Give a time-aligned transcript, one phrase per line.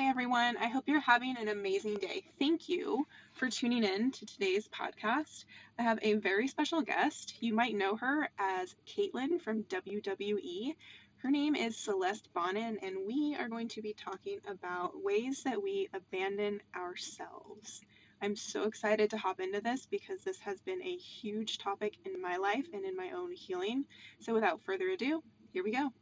[0.00, 2.24] Hey everyone, I hope you're having an amazing day.
[2.38, 5.44] Thank you for tuning in to today's podcast.
[5.78, 7.34] I have a very special guest.
[7.40, 10.74] You might know her as Kaitlyn from WWE.
[11.18, 15.62] Her name is Celeste Bonin, and we are going to be talking about ways that
[15.62, 17.82] we abandon ourselves.
[18.22, 22.22] I'm so excited to hop into this because this has been a huge topic in
[22.22, 23.84] my life and in my own healing.
[24.20, 25.22] So, without further ado,
[25.52, 25.92] here we go.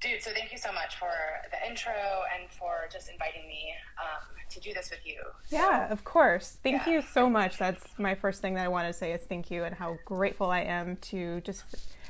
[0.00, 1.12] Dude, so thank you so much for
[1.50, 5.20] the intro and for just inviting me um, to do this with you.
[5.44, 6.56] So, yeah, of course.
[6.62, 6.94] Thank yeah.
[6.94, 7.58] you so much.
[7.58, 10.50] That's my first thing that I want to say is thank you and how grateful
[10.50, 11.64] I am to just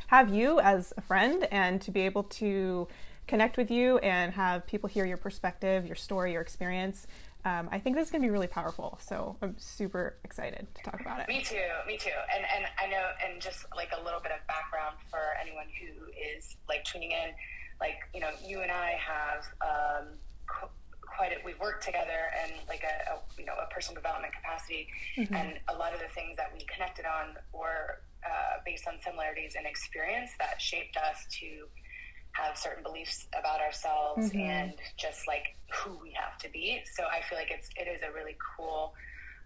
[0.07, 2.87] have you as a friend and to be able to
[3.27, 7.09] connect with you and have people hear your perspective, your story, your experience.
[7.45, 8.99] Um, I think this is going to be really powerful.
[9.03, 11.29] So I'm super excited to talk about it.
[11.29, 11.57] Me too.
[11.89, 12.11] Me too.
[12.33, 16.11] And and I know, and just like a little bit of background for anyone who
[16.37, 17.31] is like tuning in
[17.81, 20.07] like you know you and I have um,
[21.01, 24.89] quite a, we've worked together in like a, a, you know a personal development capacity,
[25.17, 25.35] mm-hmm.
[25.35, 29.55] and a lot of the things that we connected on were uh, based on similarities
[29.59, 31.67] in experience that shaped us to
[32.33, 34.41] have certain beliefs about ourselves mm-hmm.
[34.41, 36.81] and just like who we have to be.
[36.95, 38.95] So I feel like it's it is a really cool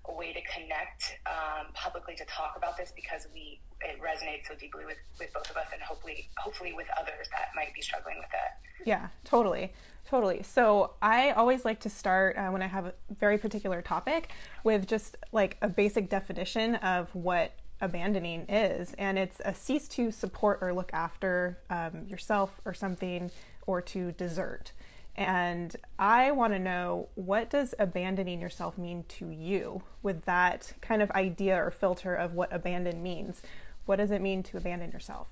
[0.09, 4.85] way to connect um, publicly to talk about this because we it resonates so deeply
[4.85, 8.27] with, with both of us and hopefully hopefully with others that might be struggling with
[8.33, 8.89] it.
[8.89, 9.73] Yeah, totally.
[10.07, 10.43] Totally.
[10.43, 14.31] So I always like to start uh, when I have a very particular topic
[14.63, 18.95] with just like a basic definition of what abandoning is.
[18.99, 23.31] And it's a cease to support or look after um, yourself or something
[23.67, 24.73] or to desert.
[25.17, 31.03] And I want to know what does abandoning yourself mean to you with that kind
[31.03, 33.41] of idea or filter of what abandon means?
[33.87, 35.29] What does it mean to abandon yourself?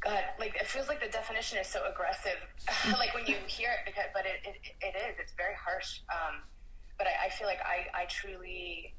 [0.00, 2.36] God, like it feels like the definition is so aggressive,
[2.98, 6.00] like when you hear it, because, but it, it, it is, it's very harsh.
[6.12, 6.42] Um,
[6.98, 8.94] but I, I feel like I, I truly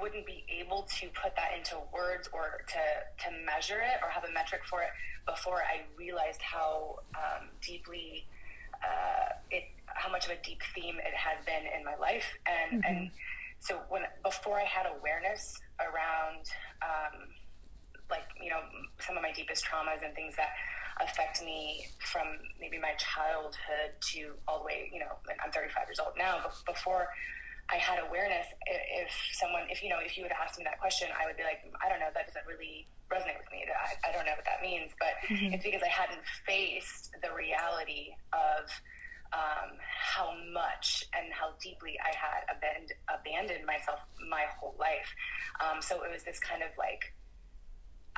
[0.00, 2.78] wouldn't be able to put that into words or to,
[3.24, 4.90] to measure it or have a metric for it
[5.26, 8.26] before I realized how um, deeply
[8.82, 12.82] uh, it how much of a deep theme it has been in my life, and
[12.82, 12.96] mm-hmm.
[12.96, 13.10] and
[13.58, 16.46] so when before I had awareness around
[16.82, 17.28] um,
[18.10, 18.60] like you know
[19.00, 20.50] some of my deepest traumas and things that
[21.00, 22.26] affect me from
[22.60, 26.40] maybe my childhood to all the way you know I'm 35 years old now.
[26.42, 27.08] But before
[27.70, 31.08] I had awareness, if someone if you know if you would ask me that question,
[31.12, 33.64] I would be like I don't know that doesn't really resonate with me.
[33.64, 35.54] I, I don't know what that means, but mm-hmm.
[35.54, 38.68] it's because I hadn't faced the reality of
[39.32, 45.08] um, how much and how deeply I had abandoned, abandoned myself my whole life.
[45.60, 47.12] Um, so it was this kind of like,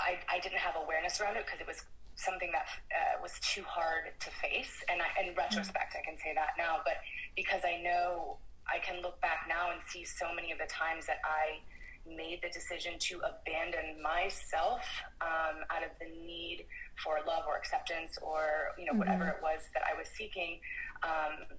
[0.00, 1.84] I, I didn't have awareness around it because it was
[2.16, 4.84] something that uh, was too hard to face.
[4.88, 6.04] And I, in retrospect, mm-hmm.
[6.04, 7.00] I can say that now, but
[7.36, 8.38] because I know
[8.68, 11.60] I can look back now and see so many of the times that I
[12.08, 14.80] made the decision to abandon myself
[15.20, 16.64] um, out of the need
[17.02, 19.00] for love or acceptance or you know mm-hmm.
[19.00, 20.60] whatever it was that I was seeking.
[21.02, 21.58] Um,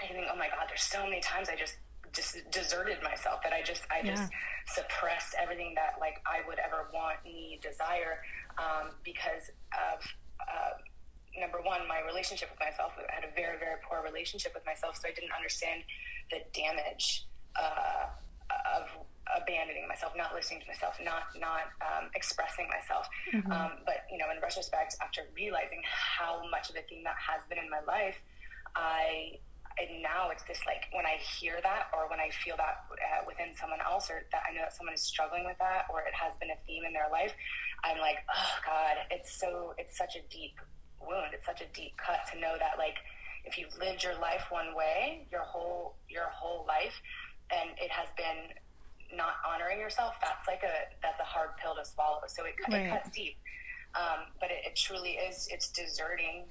[0.00, 1.76] I think, oh my God, there's so many times I just
[2.12, 4.38] just deserted myself that I just I just yeah.
[4.66, 8.22] suppressed everything that like I would ever want, need, desire
[8.58, 10.04] um, because of.
[10.40, 10.78] Uh,
[11.38, 12.92] number one, my relationship with myself.
[12.98, 15.84] I had a very, very poor relationship with myself, so I didn't understand
[16.30, 18.10] the damage uh,
[18.74, 18.90] of
[19.30, 23.08] abandoning myself, not listening to myself, not not um, expressing myself.
[23.32, 23.50] Mm-hmm.
[23.50, 27.42] Um, but you know, in retrospect, after realizing how much of a theme that has
[27.48, 28.18] been in my life,
[28.74, 29.38] I
[29.78, 33.22] and now it's just like when I hear that or when I feel that uh,
[33.26, 36.14] within someone else or that I know that someone is struggling with that or it
[36.14, 37.32] has been a theme in their life,
[37.84, 40.58] I'm like, oh God, it's so it's such a deep
[41.00, 41.32] wound.
[41.32, 42.98] It's such a deep cut to know that like
[43.44, 47.00] if you've lived your life one way your whole your whole life
[47.50, 48.52] and it has been
[49.14, 52.20] not honoring yourself, that's like a that's a hard pill to swallow.
[52.26, 52.86] So it, right.
[52.86, 53.36] it cuts deep,
[53.94, 55.48] um, but it, it, truly is.
[55.50, 56.44] It's deserting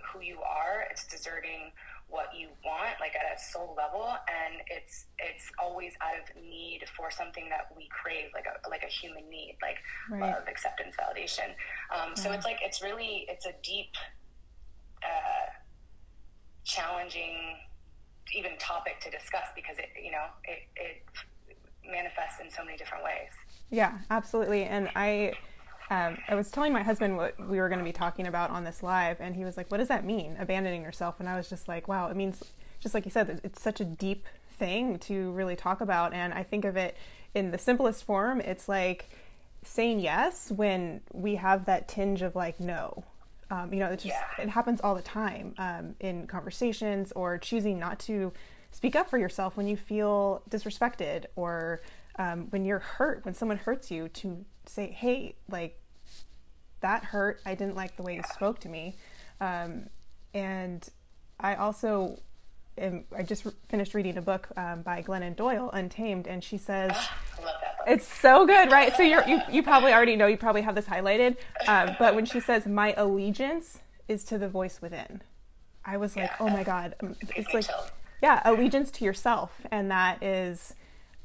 [0.00, 0.86] who you are.
[0.90, 1.72] It's deserting
[2.08, 6.84] what you want, like at a soul level, and it's it's always out of need
[6.96, 9.76] for something that we crave, like a like a human need, like
[10.10, 10.20] right.
[10.20, 11.50] love, acceptance, validation.
[11.92, 12.22] Um, yeah.
[12.22, 13.92] So it's like it's really it's a deep,
[15.02, 15.52] uh,
[16.64, 17.56] challenging
[18.34, 21.02] even topic to discuss because it you know it, it
[21.90, 23.30] manifests in so many different ways.
[23.70, 24.64] Yeah, absolutely.
[24.64, 25.34] And I,
[25.90, 28.64] um, I was telling my husband what we were going to be talking about on
[28.64, 31.48] this live, and he was like, "What does that mean, abandoning yourself?" And I was
[31.48, 32.42] just like, "Wow, it means
[32.80, 34.26] just like you said, it's such a deep
[34.58, 36.96] thing to really talk about." And I think of it
[37.34, 38.40] in the simplest form.
[38.40, 39.10] It's like
[39.64, 43.04] saying yes when we have that tinge of like no
[43.50, 44.44] Um, you know, it just Yeah.
[44.44, 48.32] it happens all the time um, in conversations or choosing not to
[48.70, 51.80] speak up for yourself when you feel disrespected or
[52.18, 55.80] um, when you're hurt, when someone hurts you, to say, "Hey, like
[56.80, 57.40] that hurt.
[57.44, 58.96] I didn't like the way you spoke to me."
[59.40, 59.88] Um,
[60.34, 60.88] and
[61.40, 62.20] I also
[62.76, 66.58] am, I just re- finished reading a book um, by Glennon Doyle, Untamed, and she
[66.58, 66.90] says.
[67.38, 67.86] I love that book.
[67.86, 68.94] It's so good, right?
[68.96, 70.26] So you're, you you probably already know.
[70.26, 71.36] You probably have this highlighted.
[71.66, 73.78] Um, but when she says, "My allegiance
[74.08, 75.22] is to the voice within,"
[75.84, 77.66] I was like, Yeah, "Oh my god!" Um, It's like,
[78.22, 80.74] yeah, allegiance to yourself, and that is,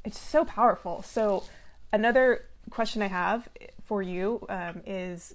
[0.04, 1.02] it's so powerful.
[1.02, 1.44] So
[1.92, 3.48] another question I have
[3.84, 5.34] for you um, is,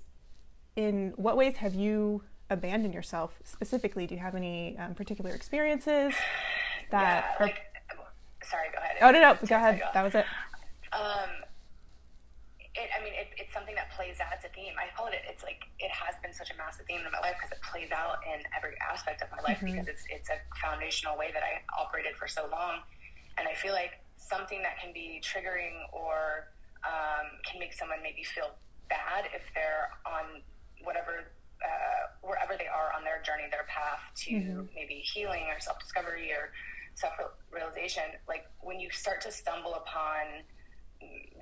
[0.75, 4.07] in what ways have you abandoned yourself specifically?
[4.07, 6.13] Do you have any um, particular experiences
[6.91, 7.35] that?
[7.39, 7.61] yeah, are, like,
[8.43, 8.97] sorry, go ahead.
[9.01, 9.81] oh no, no, go ahead.
[9.93, 10.25] That was it.
[10.91, 11.29] Um,
[12.75, 14.31] it, I mean, it, it's something that plays out.
[14.33, 14.73] It's a theme.
[14.79, 15.21] I call it.
[15.27, 17.91] It's like it has been such a massive theme in my life because it plays
[17.91, 21.61] out in every aspect of my life because it's it's a foundational way that I
[21.75, 22.79] operated for so long,
[23.37, 26.47] and I feel like something that can be triggering or
[26.85, 28.51] um, can make someone maybe feel
[28.89, 30.41] bad if they're on
[30.83, 35.79] whatever uh, wherever they are on their journey, their path to maybe healing or self
[35.79, 36.51] discovery or
[36.95, 37.13] self
[37.51, 38.03] realization.
[38.27, 40.47] Like when you start to stumble upon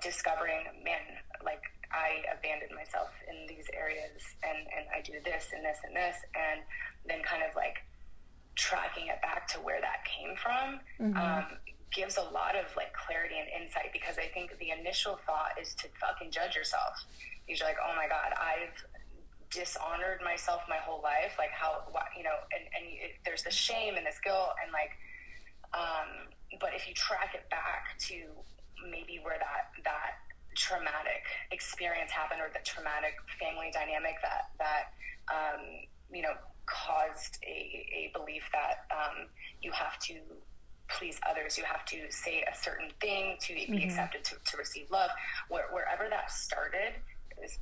[0.01, 1.01] discovering, man,
[1.43, 1.61] like
[1.91, 6.17] I abandoned myself in these areas and, and I do this and this and this,
[6.35, 6.61] and
[7.07, 7.77] then kind of like
[8.55, 10.79] tracking it back to where that came from
[11.15, 11.45] um,
[11.93, 15.73] gives a lot of like clarity and insight because I think the initial thought is
[15.75, 17.05] to fucking judge yourself.
[17.47, 18.75] You're like, oh my God, I've
[19.49, 21.35] dishonored myself my whole life.
[21.37, 24.71] Like how, what, you know, and, and it, there's the shame and this guilt and
[24.71, 24.91] like,
[25.73, 28.15] um, but if you track it back to
[28.89, 30.21] maybe where that that
[30.55, 34.93] traumatic experience happened or the traumatic family dynamic that that
[35.29, 35.61] um,
[36.11, 36.33] you know
[36.65, 39.27] caused a, a belief that um,
[39.61, 40.15] you have to
[40.89, 41.57] please others.
[41.57, 45.09] You have to say a certain thing to be accepted to, to receive love.
[45.49, 46.93] Where, wherever that started
[47.43, 47.59] is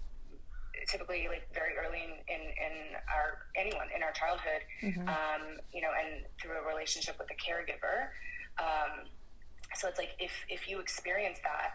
[0.87, 2.73] typically like very early in, in, in
[3.09, 4.61] our anyone in our childhood
[5.07, 8.11] um, you know and through a relationship with a caregiver.
[8.59, 9.07] Um,
[9.73, 11.73] so it's like if if you experience that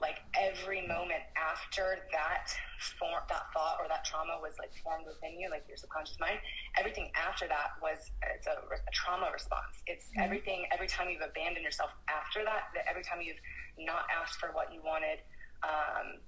[0.00, 2.50] like every moment after that
[2.98, 6.36] form that thought or that trauma was like formed within you like your subconscious mind
[6.76, 11.64] everything after that was it's a, a trauma response it's everything every time you've abandoned
[11.64, 13.40] yourself after that that every time you've
[13.78, 15.22] not asked for what you wanted
[15.62, 16.20] um,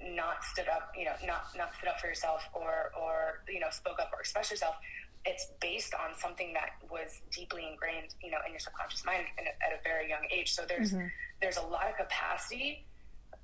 [0.00, 3.70] not stood up, you know, not not stood up for yourself or or you know
[3.70, 4.76] spoke up or expressed yourself.
[5.24, 9.46] It's based on something that was deeply ingrained, you know, in your subconscious mind in,
[9.46, 10.52] at a very young age.
[10.52, 10.92] So there's
[11.40, 12.86] there's a lot of capacity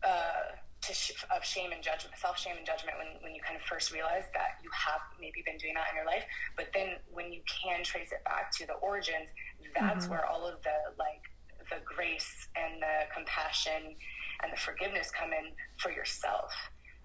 [0.05, 3.57] uh, to sh- of shame and judgment, self shame and judgment when when you kind
[3.57, 6.25] of first realize that you have maybe been doing that in your life.
[6.57, 9.29] But then when you can trace it back to the origins,
[9.79, 11.23] that's where all of the like
[11.71, 13.95] the grace and the compassion
[14.43, 16.53] and the forgiveness come in for yourself.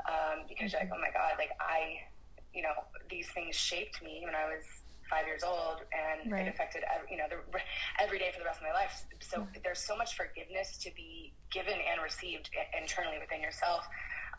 [0.08, 2.00] Um, because you're like oh my god like i
[2.54, 2.72] you know
[3.10, 4.64] these things shaped me when i was
[5.10, 6.48] five years old and Right.
[6.48, 7.38] it affected every, you know the,
[8.00, 9.04] every day for the rest of my life.
[9.20, 12.50] So there's so much forgiveness to be given and received
[12.80, 13.88] internally within yourself.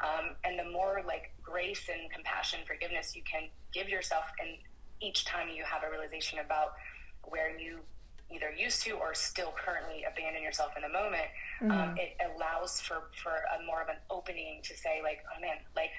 [0.00, 4.50] Um, and the more like grace and compassion forgiveness you can give yourself and
[5.00, 6.72] each time you have a realization about
[7.24, 7.80] where you
[8.30, 11.24] either used to or still currently abandon yourself in the moment,
[11.72, 15.56] um, it allows for, for a more of an opening to say like, oh man,
[15.74, 15.90] like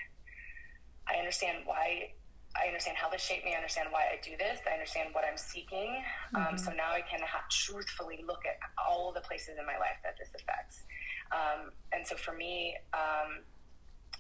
[1.07, 2.13] I understand why,
[2.55, 3.53] I understand how this shaped me.
[3.53, 4.59] I understand why I do this.
[4.67, 6.01] I understand what I'm seeking.
[6.35, 9.97] Um, so now I can ha- truthfully look at all the places in my life
[10.03, 10.83] that this affects.
[11.31, 13.45] Um, and so for me, um,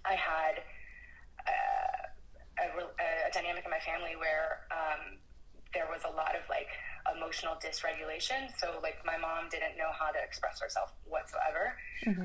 [0.05, 0.61] I had
[2.59, 5.17] a, re- a dynamic in my family where um,
[5.73, 6.67] there was a lot of like
[7.15, 8.51] emotional dysregulation.
[8.57, 11.73] So like my mom didn't know how to express herself whatsoever,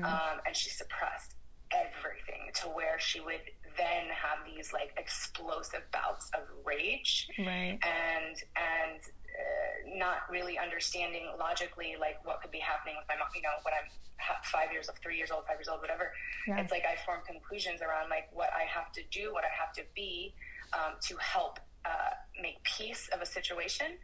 [0.03, 1.35] um, and she suppressed
[1.71, 3.41] everything to where she would
[3.77, 7.77] then have these like explosive bouts of rage Right.
[7.83, 13.27] and and uh, not really understanding logically like what could be happening with my mom.
[13.35, 16.11] You know, when I'm ha- five years old, three years old, five years old, whatever.
[16.47, 16.59] Yeah.
[16.61, 19.73] It's like I form conclusions around like what I have to do, what I have
[19.75, 20.33] to be
[20.73, 23.97] um, to help uh, make peace of a situation.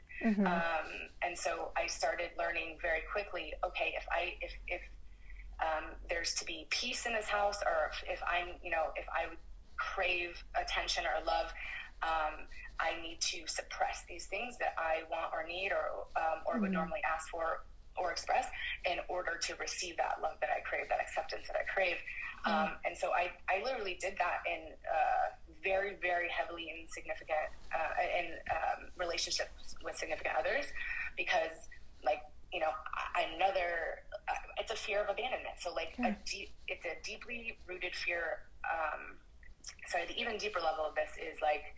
[0.46, 3.54] Um, and so I started learning very quickly.
[3.66, 4.82] Okay, if I if if
[5.62, 9.06] um, there's to be peace in this house, or if, if I'm, you know, if
[9.10, 9.38] I would
[9.78, 11.54] crave attention or love,
[12.04, 12.48] um,
[12.80, 16.72] I need to suppress these things that I want or need or um, or would
[16.72, 17.64] normally ask for
[17.98, 18.48] or express
[18.90, 21.98] in order to receive that love that I crave, that acceptance that I crave.
[22.46, 27.54] Um, and so I, I literally did that in uh, very, very heavily in significant
[27.70, 30.66] uh, in um, relationships with significant others
[31.16, 31.70] because,
[32.04, 32.22] like,
[32.54, 32.72] you know,
[33.16, 35.56] another uh, it's a fear of abandonment.
[35.60, 38.40] So, like, a deep, it's a deeply rooted fear.
[38.66, 39.18] Um,
[39.88, 41.76] sorry, the even deeper level of this is like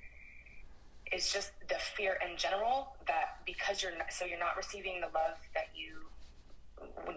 [1.11, 5.07] it's just the fear in general that because you're not, so you're not receiving the
[5.07, 6.01] love that you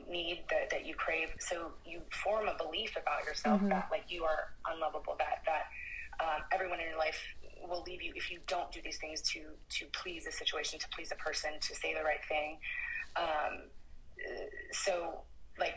[0.09, 3.71] need that, that you crave so you form a belief about yourself mm-hmm.
[3.71, 5.65] that like you are unlovable that that
[6.23, 7.19] um, everyone in your life
[7.69, 10.87] will leave you if you don't do these things to to please a situation to
[10.95, 12.59] please a person to say the right thing
[13.19, 13.71] um,
[14.73, 15.23] so
[15.59, 15.75] like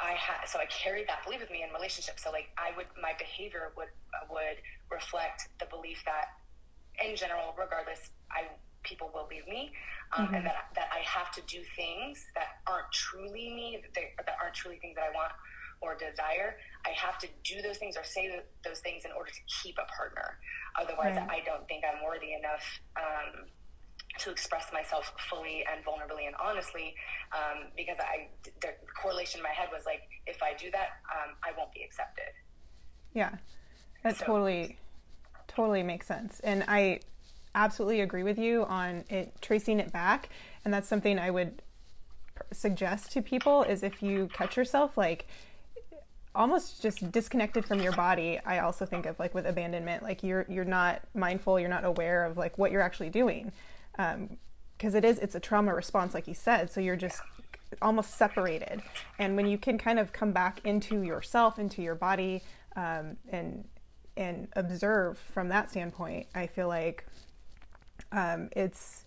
[0.00, 2.24] I had so I carried that belief with me in relationships.
[2.24, 3.92] So like I would my behavior would
[4.30, 4.58] would
[4.90, 6.26] reflect the belief that
[7.00, 8.48] in general, regardless, I
[8.82, 9.72] people will leave me,
[10.16, 10.34] um, mm-hmm.
[10.34, 14.36] and that that I have to do things that aren't truly me, that, they, that
[14.42, 15.32] aren't truly things that I want
[15.80, 16.56] or desire.
[16.86, 18.30] I have to do those things or say
[18.64, 20.38] those things in order to keep a partner.
[20.80, 21.28] Otherwise, right.
[21.28, 22.64] I don't think I'm worthy enough.
[22.96, 23.46] Um,
[24.18, 26.94] to express myself fully and vulnerably and honestly,
[27.32, 28.28] um, because I
[28.60, 28.68] the
[29.00, 32.32] correlation in my head was like, if I do that, um, I won't be accepted.
[33.14, 33.36] Yeah,
[34.04, 34.78] that so, totally
[35.48, 36.40] totally makes sense.
[36.40, 37.00] And I
[37.54, 40.28] absolutely agree with you on it tracing it back.
[40.64, 41.62] And that's something I would
[42.52, 45.26] suggest to people is if you catch yourself like
[46.34, 50.46] almost just disconnected from your body i also think of like with abandonment like you're
[50.48, 53.52] you're not mindful you're not aware of like what you're actually doing
[53.96, 57.22] because um, it is it's a trauma response like you said so you're just
[57.80, 58.82] almost separated
[59.18, 62.42] and when you can kind of come back into yourself into your body
[62.76, 63.64] um, and
[64.16, 67.06] and observe from that standpoint, I feel like
[68.10, 69.04] um, it's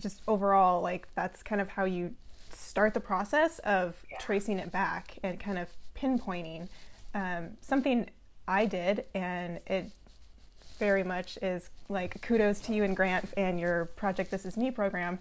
[0.00, 2.14] just overall like that's kind of how you
[2.50, 4.18] start the process of yeah.
[4.18, 6.68] tracing it back and kind of pinpointing
[7.14, 8.08] um, something
[8.46, 9.90] I did, and it
[10.78, 14.70] very much is like kudos to you and Grant and your Project This Is Me
[14.70, 15.18] program.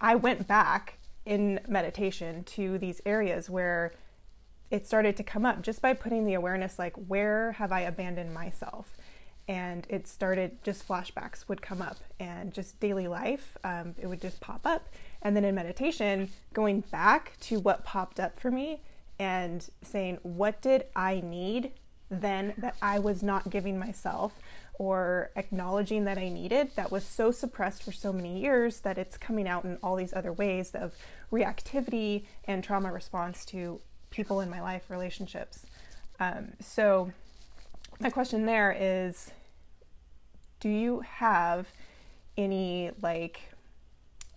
[0.00, 3.92] I went back in meditation to these areas where
[4.70, 8.32] it started to come up just by putting the awareness like where have i abandoned
[8.34, 8.96] myself?
[9.46, 14.20] And it started just flashbacks would come up and just daily life um, it would
[14.20, 14.88] just pop up.
[15.22, 18.80] And then in meditation going back to what popped up for me
[19.18, 21.70] and saying what did i need
[22.10, 24.38] then that i was not giving myself
[24.78, 29.16] or acknowledging that i needed that was so suppressed for so many years that it's
[29.16, 30.92] coming out in all these other ways of
[31.32, 33.80] reactivity and trauma response to
[34.14, 35.66] people in my life, relationships.
[36.20, 37.12] Um, so,
[38.00, 39.30] my question there is
[40.60, 41.66] Do you have
[42.36, 43.40] any like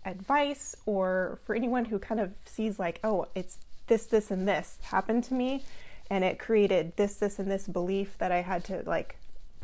[0.05, 4.79] advice or for anyone who kind of sees, like, oh, it's this, this, and this
[4.81, 5.63] happened to me,
[6.09, 9.17] and it created this, this, and this belief that I had to like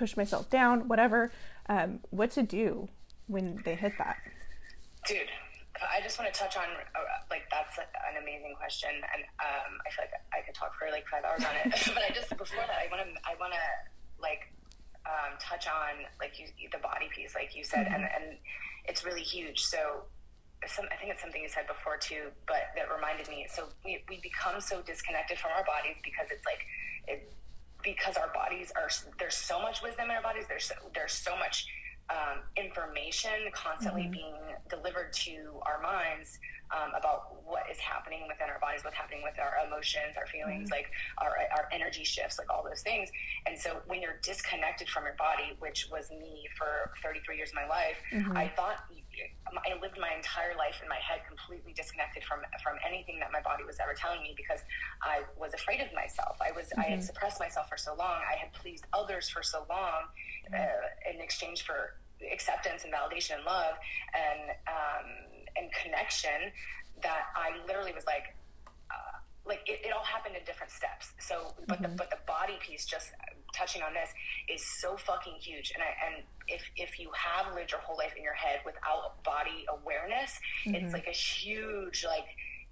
[0.04, 1.32] push myself down, whatever,
[1.70, 2.90] um, what to do
[3.28, 4.18] when they hit that?
[5.08, 5.32] Dude,
[5.80, 7.00] I just want to touch on uh,
[7.32, 11.08] like that's an amazing question, and um, I feel like I could talk for like
[11.08, 11.72] five hours on it.
[11.96, 13.66] but I just before that, I want to I want to
[14.20, 14.52] like
[15.08, 17.96] um, touch on like you the body piece, like you said, mm-hmm.
[17.96, 18.26] and and
[18.86, 19.64] it's really huge.
[19.64, 20.04] So.
[20.66, 23.46] Some, I think it's something you said before too, but that reminded me.
[23.52, 26.64] So we, we become so disconnected from our bodies because it's like
[27.04, 27.28] it,
[27.84, 30.46] because our bodies are there's so much wisdom in our bodies.
[30.48, 31.68] There's so, there's so much
[32.10, 34.12] um, information constantly mm-hmm.
[34.12, 34.36] being
[34.70, 36.40] delivered to our minds
[36.72, 40.70] um, about what is happening within our bodies, what's happening with our emotions, our feelings,
[40.70, 40.74] mm-hmm.
[40.74, 43.10] like our, our energy shifts, like all those things.
[43.46, 47.56] And so when you're disconnected from your body, which was me for 33 years of
[47.56, 48.36] my life, mm-hmm.
[48.36, 48.86] I thought
[49.53, 53.41] I lived my entire life in my head completely disconnected from from anything that my
[53.41, 54.60] body was ever telling me because
[55.01, 56.38] I was afraid of myself.
[56.41, 56.82] I was mm-hmm.
[56.82, 57.05] I had mm-hmm.
[57.05, 58.22] suppressed myself for so long.
[58.25, 60.10] I had pleased others for so long
[60.53, 61.96] uh, in exchange for
[62.32, 63.75] acceptance and validation and love
[64.13, 65.08] and um,
[65.55, 66.51] and connection
[67.01, 68.36] that I literally was like
[68.89, 71.12] uh, like it, it, all happened in different steps.
[71.20, 71.91] So, but mm-hmm.
[71.91, 73.12] the but the body piece, just
[73.54, 74.10] touching on this,
[74.50, 75.72] is so fucking huge.
[75.74, 79.24] And I and if if you have lived your whole life in your head without
[79.24, 80.76] body awareness, mm-hmm.
[80.76, 82.28] it's like a huge like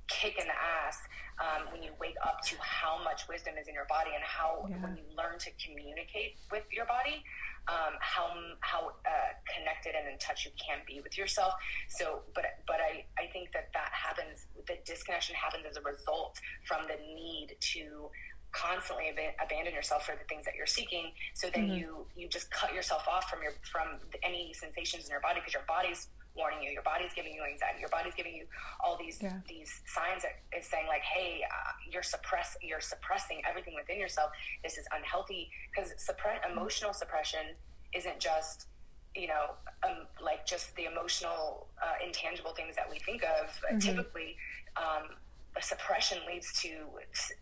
[0.07, 0.97] kick in the ass
[1.39, 4.67] um, when you wake up to how much wisdom is in your body and how
[4.67, 4.75] yeah.
[4.83, 7.23] when you learn to communicate with your body
[7.67, 11.53] um, how how uh, connected and in touch you can be with yourself.
[11.89, 14.47] So, but but I I think that that happens.
[14.67, 18.09] The disconnection happens as a result from the need to
[18.51, 21.75] constantly ab- abandon yourself for the things that you're seeking so then mm-hmm.
[21.75, 25.53] you you just cut yourself off from your from any sensations in your body because
[25.53, 26.71] your body's warning you.
[26.71, 27.79] Your body's giving you anxiety.
[27.79, 28.45] Your body's giving you
[28.83, 29.39] all these yeah.
[29.47, 34.31] these signs that is saying like, hey, uh, you're suppress you're suppressing everything within yourself.
[34.63, 37.55] This is unhealthy because suppress emotional suppression
[37.93, 38.67] isn't just
[39.15, 39.51] you know
[39.83, 43.47] um, like just the emotional uh, intangible things that we think of.
[43.49, 43.79] Mm-hmm.
[43.79, 44.37] Typically,
[44.77, 45.15] um,
[45.59, 46.69] suppression leads to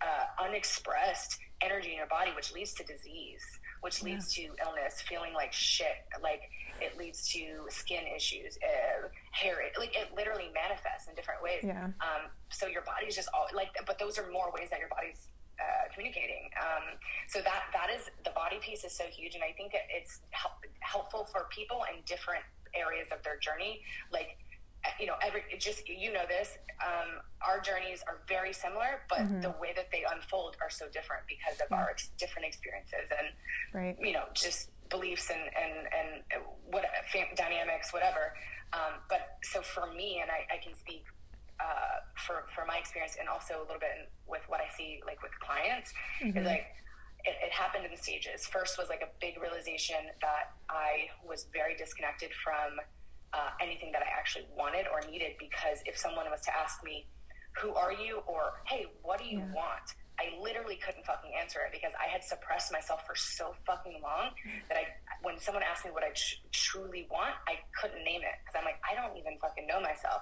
[0.01, 3.43] uh, unexpressed energy in your body, which leads to disease,
[3.81, 4.47] which leads yeah.
[4.47, 6.41] to illness, feeling like shit, like
[6.81, 9.61] it leads to skin issues, uh, hair.
[9.61, 11.61] It, like it literally manifests in different ways.
[11.63, 11.85] Yeah.
[12.01, 15.27] Um, so your body's just all like, but those are more ways that your body's
[15.59, 16.49] uh, communicating.
[16.59, 16.97] Um,
[17.27, 20.21] so that that is the body piece is so huge, and I think it, it's
[20.31, 23.81] help, helpful for people in different areas of their journey.
[24.11, 24.37] Like
[25.00, 26.57] you know, every just you know this.
[26.79, 29.41] Um, our journeys are very similar, but mm-hmm.
[29.41, 31.77] the way that they unfold are so different because of yeah.
[31.77, 33.27] our ex- different experiences and
[33.74, 33.98] right.
[34.00, 38.33] you know just beliefs and and and what fam- dynamics, whatever.
[38.71, 41.03] Um, but so for me, and I, I can speak
[41.59, 45.21] uh, for for my experience, and also a little bit with what I see like
[45.21, 45.93] with clients,
[46.24, 46.38] mm-hmm.
[46.38, 46.67] is like.
[47.25, 48.48] It, it, happened in stages.
[48.48, 52.79] First was like a big realization that I was very disconnected from
[53.33, 57.07] uh, anything that I actually wanted or needed because if someone was to ask me,
[57.57, 58.21] who are you?
[58.27, 59.53] Or, hey, what do you yeah.
[59.53, 59.88] want?
[60.19, 64.36] I literally couldn't fucking answer it because I had suppressed myself for so fucking long
[64.67, 64.83] that I,
[65.24, 68.67] when someone asked me what I tr- truly want, I couldn't name it because I'm
[68.67, 70.19] like, I don't even fucking know myself.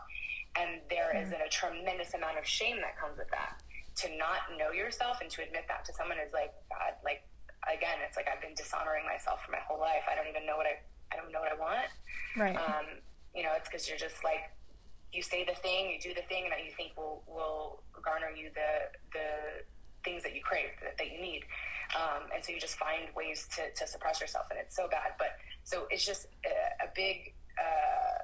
[0.53, 1.25] And there mm-hmm.
[1.25, 3.57] is a tremendous amount of shame that comes with that.
[4.05, 7.25] To not know yourself and to admit that to someone is like, God, like,
[7.65, 10.05] again, it's like I've been dishonoring myself for my whole life.
[10.05, 10.77] I don't even know what I
[11.11, 11.89] I don't know what I want.
[12.35, 12.55] Right.
[12.55, 13.01] Um,
[13.35, 14.51] you know, it's because you're just like
[15.13, 18.29] you say the thing, you do the thing and that you think will will garner
[18.35, 19.27] you the the
[20.03, 21.43] things that you crave that, that you need.
[21.95, 25.15] Um, and so you just find ways to, to suppress yourself, and it's so bad.
[25.17, 27.33] But so it's just a, a big.
[27.57, 28.23] Uh,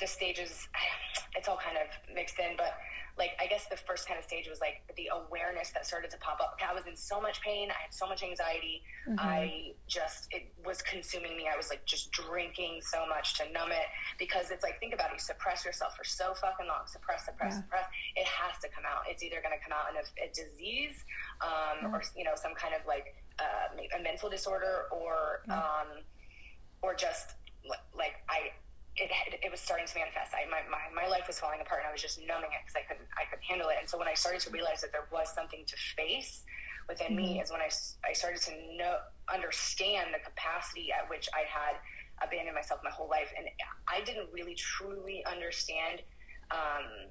[0.00, 0.68] the stages,
[1.36, 2.74] it's all kind of mixed in, but
[3.16, 6.18] like I guess the first kind of stage was like the awareness that started to
[6.18, 6.58] pop up.
[6.58, 7.70] I was in so much pain.
[7.70, 8.82] I had so much anxiety.
[9.08, 9.20] Mm-hmm.
[9.20, 11.46] I just it was consuming me.
[11.52, 13.86] I was like just drinking so much to numb it
[14.18, 15.14] because it's like think about it.
[15.14, 16.86] You suppress yourself for so fucking long.
[16.86, 17.62] Suppress, suppress, yeah.
[17.62, 17.86] suppress.
[18.16, 19.02] It has to come out.
[19.08, 21.04] It's either going to come out in a, a disease
[21.40, 21.94] um, yeah.
[21.94, 25.54] or you know some kind of like uh, a mental disorder or yeah.
[25.54, 26.02] um,
[26.82, 27.38] or just
[27.96, 28.50] like I
[28.96, 29.10] it,
[29.42, 30.32] it was starting to manifest.
[30.34, 32.78] I, my, my, my life was falling apart and I was just numbing it because
[32.78, 33.76] I couldn't, I couldn't handle it.
[33.80, 36.44] And so when I started to realize that there was something to face
[36.88, 37.38] within mm-hmm.
[37.38, 37.70] me is when I,
[38.06, 39.02] I started to know,
[39.32, 41.74] understand the capacity at which I had
[42.22, 43.34] abandoned myself my whole life.
[43.36, 43.50] And
[43.90, 46.02] I didn't really truly understand,
[46.50, 47.10] um,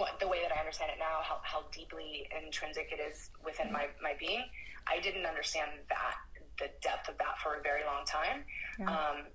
[0.00, 3.70] what the way that I understand it now, how, how deeply intrinsic it is within
[3.70, 4.42] my, my being.
[4.88, 6.16] I didn't understand that,
[6.58, 8.40] the depth of that for a very long time.
[8.78, 8.88] Yeah.
[8.88, 9.28] Um,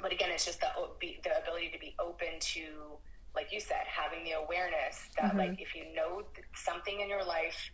[0.00, 0.68] but again, it's just the
[1.00, 2.64] the ability to be open to,
[3.34, 5.38] like you said, having the awareness that mm-hmm.
[5.38, 6.22] like if you know
[6.54, 7.70] something in your life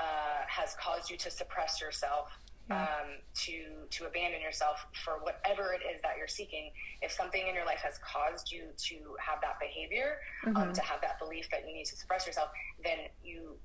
[0.00, 2.30] uh, has caused you to suppress yourself,
[2.68, 2.82] yeah.
[2.82, 6.70] um, to to abandon yourself for whatever it is that you're seeking.
[7.02, 10.68] If something in your life has caused you to have that behavior, um, mm-hmm.
[10.68, 12.50] um, to have that belief that you need to suppress yourself,
[12.82, 13.56] then you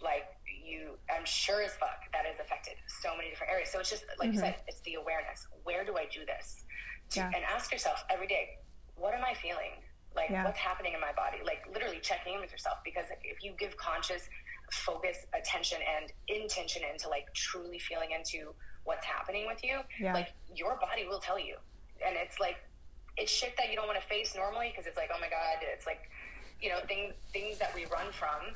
[0.00, 3.90] like you i'm sure as fuck that has affected so many different areas so it's
[3.90, 4.34] just like mm-hmm.
[4.34, 6.64] you said it's the awareness where do i do this
[7.16, 7.30] yeah.
[7.34, 8.58] and ask yourself every day,
[8.96, 9.80] what am I feeling?
[10.14, 10.44] Like, yeah.
[10.44, 11.38] what's happening in my body?
[11.44, 14.28] Like, literally checking in with yourself because if you give conscious
[14.72, 18.52] focus, attention, and intention into like truly feeling into
[18.84, 20.12] what's happening with you, yeah.
[20.12, 21.56] like your body will tell you.
[22.04, 22.56] And it's like,
[23.16, 25.58] it's shit that you don't want to face normally because it's like, oh my God,
[25.62, 26.10] it's like,
[26.60, 28.54] you know, things things that we run from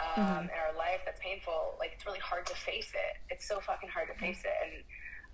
[0.00, 0.44] um, mm-hmm.
[0.44, 1.76] in our life that's painful.
[1.78, 3.32] Like, it's really hard to face it.
[3.32, 4.56] It's so fucking hard to face it.
[4.64, 4.84] And,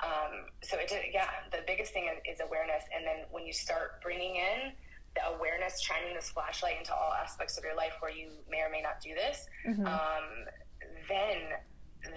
[0.03, 2.85] um, so it did, yeah, the biggest thing is, is awareness.
[2.95, 4.73] And then when you start bringing in
[5.15, 8.71] the awareness, shining this flashlight into all aspects of your life where you may or
[8.71, 9.87] may not do this, mm-hmm.
[9.87, 10.27] um,
[11.09, 11.39] then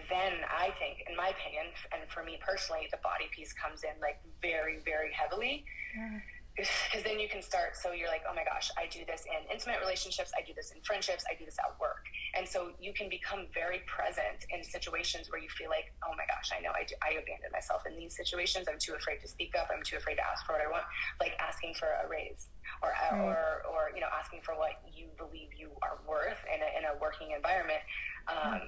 [0.10, 3.94] then I think, in my opinion, and for me personally, the body piece comes in
[4.02, 5.64] like very, very heavily.
[5.96, 6.20] Yeah
[6.56, 9.44] because then you can start so you're like oh my gosh i do this in
[9.52, 12.08] intimate relationships i do this in friendships i do this at work.
[12.36, 16.24] And so you can become very present in situations where you feel like oh my
[16.28, 18.68] gosh i know i, do, I abandoned myself in these situations.
[18.72, 19.68] I'm too afraid to speak up.
[19.72, 20.84] I'm too afraid to ask for what i want.
[21.20, 23.20] Like asking for a raise or right.
[23.20, 26.84] or, or you know asking for what you believe you are worth in a, in
[26.88, 27.84] a working environment.
[28.28, 28.36] Mm.
[28.36, 28.62] Um,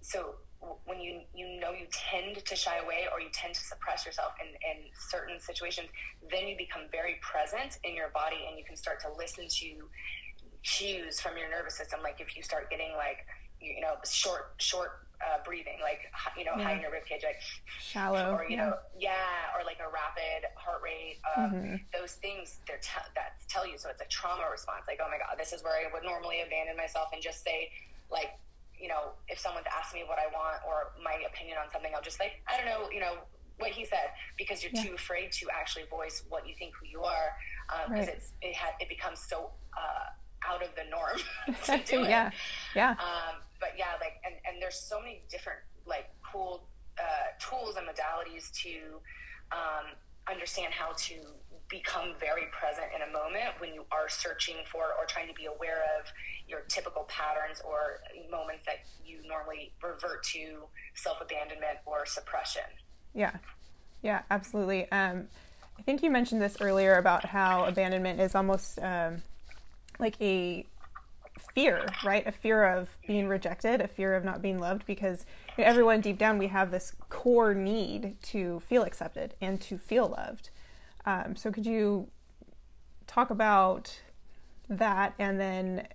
[0.00, 0.36] so
[0.84, 4.32] when you you know you tend to shy away or you tend to suppress yourself
[4.40, 5.88] in, in certain situations,
[6.30, 9.88] then you become very present in your body and you can start to listen to
[10.64, 12.00] cues from your nervous system.
[12.02, 13.26] Like if you start getting like
[13.60, 16.00] you know short short uh, breathing, like
[16.36, 16.62] you know, Yeah.
[16.64, 17.40] high in your rib cage, like
[17.80, 18.34] Shallow.
[18.34, 18.66] or you yeah.
[18.66, 21.18] know, yeah, or like a rapid heart rate.
[21.36, 23.78] Um, Those things they're te- that tell you.
[23.78, 24.84] So it's a trauma response.
[24.86, 27.70] Like, oh my god, this is where I would normally abandon myself and just say,
[28.10, 28.38] like,
[28.80, 32.02] you know, if someone's asked me what I want or my opinion on something, I'll
[32.02, 33.14] just like, I don't know, you know,
[33.58, 34.84] what he said because you're Yeah.
[34.84, 37.32] too afraid to actually voice what you think who you are
[37.88, 38.16] because Right.
[38.16, 40.06] it's it had it becomes so uh,
[40.48, 41.18] out of the norm
[41.64, 42.10] to do it.
[42.10, 42.30] yeah.
[42.76, 42.90] Yeah.
[42.92, 46.68] Um, but yeah, like, and, and there's so many different like cool
[47.00, 47.02] uh,
[47.40, 49.00] tools and modalities to
[49.50, 49.86] um,
[50.30, 51.14] understand how to
[51.68, 55.46] become very present in a moment when you are searching for or trying to be
[55.46, 56.06] aware of
[56.48, 58.00] your typical patterns or
[58.30, 60.62] moments that you normally revert to
[60.94, 62.62] self abandonment or suppression.
[63.14, 63.36] Yeah,
[64.02, 64.90] yeah, absolutely.
[64.90, 65.28] Um,
[65.78, 69.22] I think you mentioned this earlier about how abandonment is almost um,
[69.98, 70.66] like a
[71.54, 72.26] fear, right?
[72.26, 75.24] A fear of being rejected, a fear of not being loved, because
[75.56, 79.78] you know, everyone deep down we have this core need to feel accepted and to
[79.78, 80.50] feel loved.
[81.04, 82.08] Um, so, could you
[83.06, 84.00] talk about
[84.68, 85.88] that, and then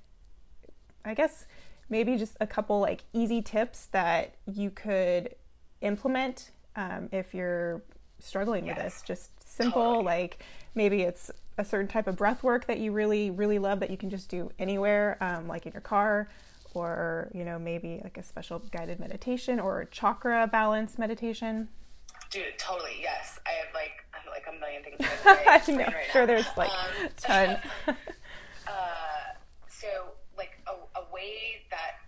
[1.06, 1.46] I guess
[1.89, 5.36] maybe just a couple like easy tips that you could
[5.82, 7.84] implement um, if you're
[8.20, 9.04] struggling with this.
[9.06, 10.06] Just simple, Totally.
[10.06, 10.44] like
[10.76, 13.98] maybe it's a certain type of breath work that you really, really love that you
[13.98, 16.30] can just do anywhere, um, like in your car,
[16.74, 21.68] or you know maybe like a special guided meditation or chakra balance meditation.
[22.32, 23.39] Dude, totally, yes.
[23.46, 25.00] I have like like a million things.
[25.26, 26.28] I know, right sure, now.
[26.28, 27.58] there's like Um, a ton.
[28.65, 29.36] Uh,
[29.67, 29.88] so
[30.38, 32.00] like a, a way that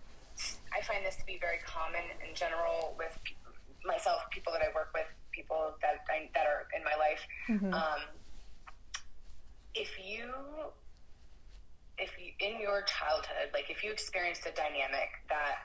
[0.74, 3.18] I find this to be very common in general with
[3.86, 7.28] myself, people that I work with, people that I, that are in my life.
[7.74, 8.02] Um,
[9.74, 10.32] if you
[11.98, 15.56] if you in your childhood, like if you experienced a dynamic that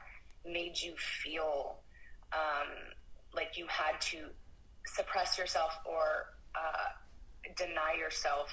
[0.44, 1.76] made you feel
[2.32, 2.68] um,
[3.34, 4.18] like you had to
[4.86, 6.90] suppress yourself or uh,
[7.56, 8.50] deny yourself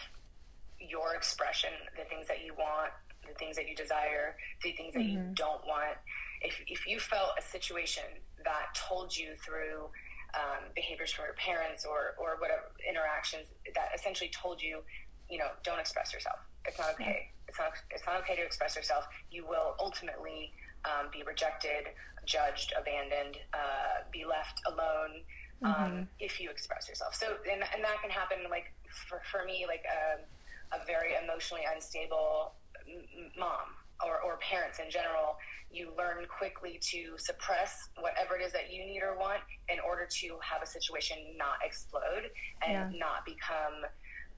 [0.80, 2.92] your expression, the things that you want,
[3.28, 5.98] the things that you desire, the things that you don't want.
[6.42, 8.04] If, if you felt a situation
[8.44, 9.90] that told you through
[10.36, 14.84] um, behaviors from your parents or, or whatever interactions that essentially told you,
[15.30, 16.38] you know, don't express yourself.
[16.66, 17.32] It's not okay.
[17.48, 17.72] It's not.
[17.92, 19.06] It's not okay to express yourself.
[19.32, 20.52] You will ultimately
[20.86, 21.88] um, be rejected,
[22.26, 25.24] judged, abandoned, uh, be left alone
[25.64, 27.16] um, if you express yourself.
[27.16, 28.38] So, and, and that can happen.
[28.50, 28.74] Like
[29.10, 32.54] for, for me, like a, a very emotionally unstable
[32.88, 33.74] m- mom
[34.06, 35.38] or, or parents in general,
[35.72, 39.40] you learn quickly to suppress whatever it is that you need or want
[39.70, 42.30] in order to have a situation not explode
[42.66, 43.00] and Yeah.
[43.00, 43.84] not become,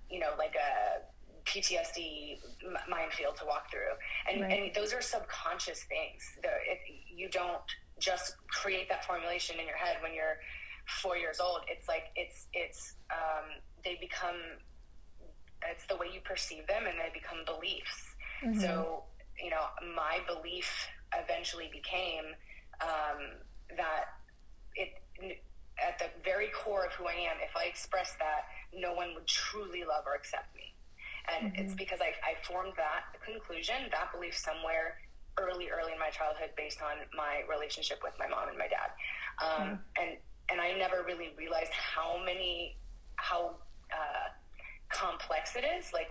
[0.09, 1.01] you know, like a
[1.45, 3.93] PTSD m- minefield to walk through.
[4.29, 4.51] And, Right.
[4.67, 6.23] and those are subconscious things.
[6.43, 6.79] It,
[7.13, 7.61] you don't
[7.99, 10.37] just create that formulation in your head when you're
[11.01, 11.61] four years old.
[11.67, 13.45] It's like it's it's um,
[13.83, 14.35] they become
[15.69, 18.15] it's the way you perceive them, and they become beliefs.
[18.59, 19.03] So
[19.41, 22.35] you know, my belief eventually became
[22.81, 23.39] um,
[23.77, 24.05] that
[24.75, 24.93] it
[25.79, 29.27] at the very core of who I am, if I express that, no one would
[29.27, 30.75] truly love or accept me.
[31.31, 34.97] And it's because I, I formed that conclusion, that belief somewhere
[35.37, 38.91] early, early in my childhood based on my relationship with my mom and my dad.
[39.39, 40.17] Um, And
[40.51, 42.77] and I never really realized how many,
[43.15, 43.55] how
[43.91, 44.29] uh,
[44.89, 46.09] complex it is, like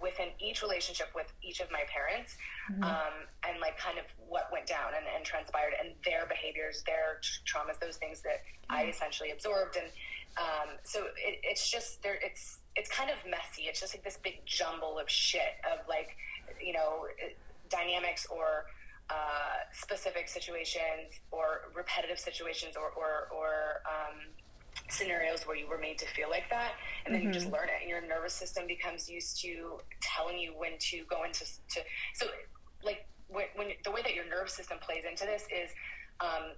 [0.00, 2.36] within each relationship with each of my parents,
[2.84, 7.20] um, and like kind of what went down and, and transpired, and their behaviors, their
[7.44, 9.86] traumas, those things that I essentially absorbed, and
[10.38, 12.18] um, so it, it's just there.
[12.22, 13.62] It's it's kind of messy.
[13.62, 16.16] It's just like this big jumble of shit of like
[16.64, 17.06] you know
[17.68, 18.66] dynamics or
[19.10, 24.16] uh, specific situations or repetitive situations or or, or um,
[24.88, 26.72] scenarios where you were made to feel like that
[27.04, 30.52] and then you just learn it and your nervous system becomes used to telling you
[30.56, 31.80] when to go into to
[32.14, 32.26] so
[32.84, 35.70] like when, when the way that your nervous system plays into this is
[36.20, 36.54] um,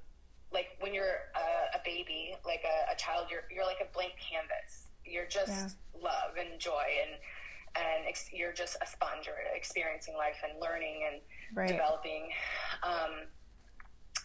[0.52, 4.12] like when you're a, a baby like a, a child you're you're like a blank
[4.20, 5.68] canvas you're just Yeah.
[6.02, 7.16] love and joy and
[7.74, 11.20] and ex- you're just a sponge or experiencing life and learning and
[11.54, 11.68] Right.
[11.68, 12.30] developing
[12.82, 13.26] um,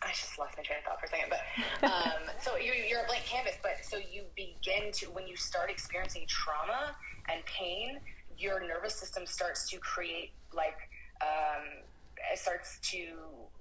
[0.02, 3.02] I just lost my train of thought for a second, but um, so you're, you're
[3.02, 3.56] a blank canvas.
[3.62, 6.96] But so you begin to when you start experiencing trauma
[7.30, 8.00] and pain,
[8.38, 10.78] your nervous system starts to create like
[11.22, 11.84] um,
[12.32, 13.18] it starts to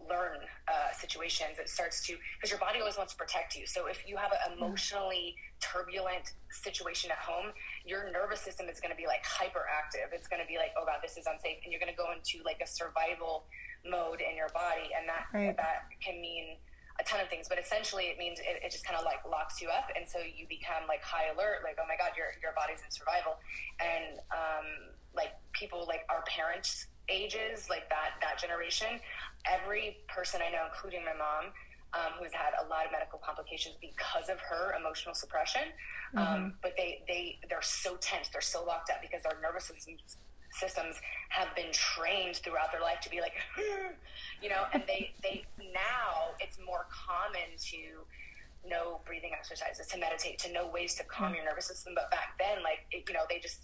[0.08, 0.38] learn
[0.68, 1.58] uh, situations.
[1.58, 3.66] It starts to because your body always wants to protect you.
[3.66, 7.52] So if you have an emotionally turbulent situation at home,
[7.84, 10.12] your nervous system is going to be like hyperactive.
[10.12, 12.12] It's going to be like, oh god, this is unsafe, and you're going to go
[12.12, 13.44] into like a survival
[13.88, 15.56] mode in your body, and that Right.
[15.56, 16.56] that can mean
[16.98, 19.60] a ton of things, but essentially it means it, it just kind of like locks
[19.60, 22.52] you up, and so you become like high alert, like oh my god, your your
[22.56, 23.36] body's in survival,
[23.80, 29.00] and um, like people like our parents' ages, like that that generation,
[29.46, 31.52] every person I know, including my mom,
[31.94, 35.72] um, who's had a lot of medical complications because of her emotional suppression.
[36.14, 36.34] Um, mm-hmm.
[36.34, 40.16] Um, but they they they're so tense, they're so locked up because our nervous systems
[40.50, 40.96] systems
[41.28, 43.34] have been trained throughout their life to be like,
[44.42, 48.04] you know, and they they now it's more common to
[48.68, 51.36] know breathing exercises, to meditate, to know ways to calm mm-hmm.
[51.36, 51.94] your nervous system.
[51.94, 53.62] But back then, like it, you know, they just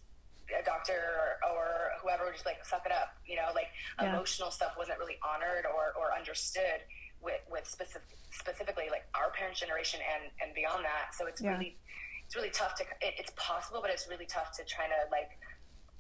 [0.59, 4.11] a doctor or, whoever would just like suck it up, you know, like yeah.
[4.11, 6.83] emotional stuff wasn't really honored or, or understood
[7.23, 11.15] with, with specific, specifically like our parents' generation and, and beyond that.
[11.15, 11.55] So it's yeah.
[11.55, 11.79] really,
[12.27, 15.31] it's really tough to, it, it's possible, but it's really tough to try to like,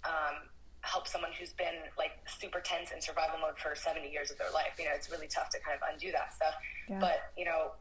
[0.03, 0.51] um,
[0.83, 4.51] help someone who's been like super tense in survival mode for 70 years of their
[4.51, 4.75] life.
[4.79, 6.55] You know, it's really tough to kind of undo that stuff.
[6.88, 6.99] Yeah.
[6.99, 7.79] But, you know,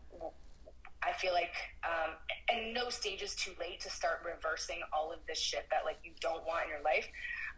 [1.04, 2.14] I feel like, um,
[2.50, 5.98] and no stage is too late to start reversing all of this shit that like
[6.04, 7.08] you don't want in your life.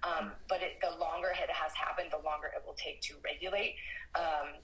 [0.04, 3.76] Um, but it, the longer it has happened, the longer it will take to regulate.
[4.16, 4.60] Um,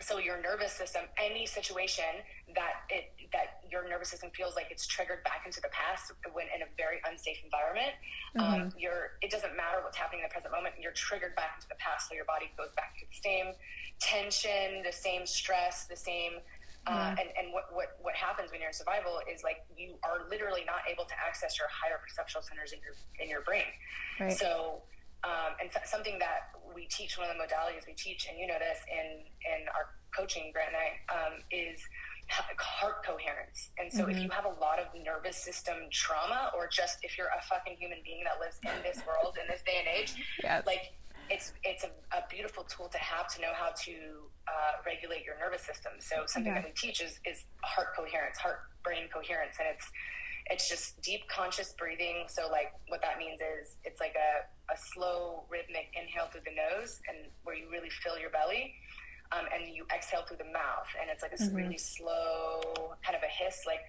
[0.00, 2.04] so your nervous system any situation
[2.54, 6.46] that it that your nervous system feels like it's triggered back into the past when
[6.54, 7.94] in a very unsafe environment
[8.38, 8.62] um, mm-hmm.
[8.62, 11.68] um, you're it doesn't matter what's happening in the present moment you're triggered back into
[11.68, 13.54] the past so your body goes back to the same
[14.00, 16.42] tension the same stress the same
[16.86, 20.28] uh, and, and what, what, what happens when you're in survival is like you are
[20.28, 23.68] literally not able to access your higher perceptual centers in your in your brain
[24.20, 24.36] right.
[24.36, 24.82] so
[25.24, 28.58] um, and something that we teach, one of the modalities we teach, and you know
[28.58, 31.80] this in in our coaching, Grant and I, um, is
[32.58, 33.70] heart coherence.
[33.78, 34.10] And so, mm-hmm.
[34.12, 37.76] if you have a lot of nervous system trauma, or just if you're a fucking
[37.78, 40.66] human being that lives in this world in this day and age, yes.
[40.66, 40.92] like
[41.30, 45.38] it's it's a, a, beautiful tool to have to know how to uh, regulate your
[45.38, 45.92] nervous system.
[45.98, 49.86] So something that we teach is is heart coherence, heart brain coherence, and it's
[50.50, 52.24] it's just deep conscious breathing.
[52.28, 56.52] So like what that means is it's like a, a slow rhythmic inhale through the
[56.52, 58.74] nose and where you really fill your belly.
[59.32, 61.56] Um, and you exhale through the mouth and it's like this mm-hmm.
[61.56, 62.60] really slow
[63.02, 63.80] kind of a hiss like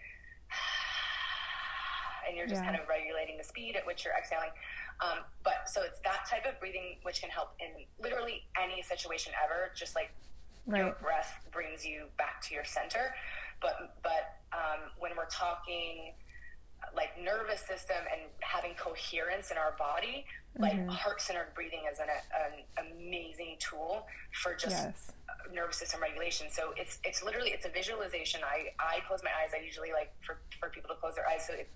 [2.25, 2.71] and you're just yeah.
[2.71, 4.49] kind of regulating the speed at which you're exhaling
[5.03, 7.67] um, but so it's that type of breathing which can help in
[8.01, 10.09] literally any situation ever just like
[10.65, 10.79] right.
[10.79, 13.13] your breath brings you back to your center
[13.61, 16.13] but but um, when we're talking
[16.95, 20.25] like nervous system and having coherence in our body,
[20.59, 20.89] like mm-hmm.
[20.89, 25.11] heart centered breathing is an, an, amazing tool for just yes.
[25.53, 26.47] nervous system regulation.
[26.49, 28.41] So it's it's literally it's a visualization.
[28.43, 29.51] I I close my eyes.
[29.57, 31.45] I usually like for, for people to close their eyes.
[31.45, 31.69] So it,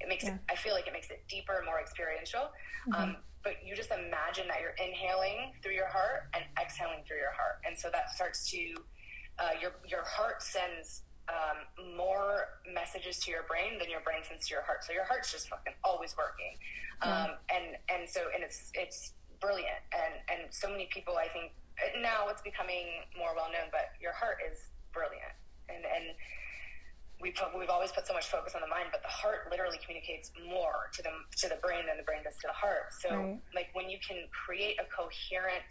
[0.00, 0.34] it makes yeah.
[0.34, 0.40] it.
[0.50, 2.52] I feel like it makes it deeper, and more experiential.
[2.88, 2.94] Mm-hmm.
[2.94, 7.30] Um, but you just imagine that you're inhaling through your heart and exhaling through your
[7.30, 8.74] heart, and so that starts to
[9.38, 11.62] uh, your your heart sends um,
[11.94, 14.82] more messages to your brain than your brain sends to your heart.
[14.82, 16.58] So your heart's just fucking always working,
[17.06, 21.54] um, and and so and it's it's brilliant, and and so many people I think
[22.02, 24.58] now it's becoming more well known, but your heart is
[24.90, 25.38] brilliant,
[25.70, 26.18] and and
[27.20, 30.32] we've we've always put so much focus on the mind, but the heart literally communicates
[30.48, 32.92] more to the to the brain than the brain does to the heart.
[33.00, 33.40] So right.
[33.54, 35.70] like when you can create a coherent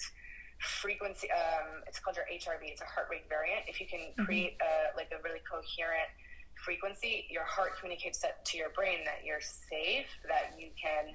[0.60, 4.23] frequency um, it's called your hrv it's a heart rate variant if you can mm-hmm.
[4.23, 6.10] create a, like a really coherent
[6.55, 11.12] frequency your heart communicates that to your brain that you're safe that you can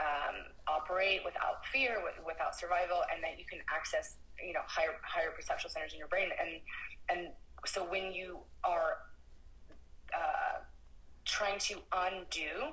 [0.00, 4.96] um, operate without fear with, without survival and that you can access you know higher
[5.02, 6.58] higher perceptual centers in your brain and
[7.10, 7.28] and
[7.66, 8.96] so when you are
[11.42, 11.74] trying to
[12.06, 12.70] undo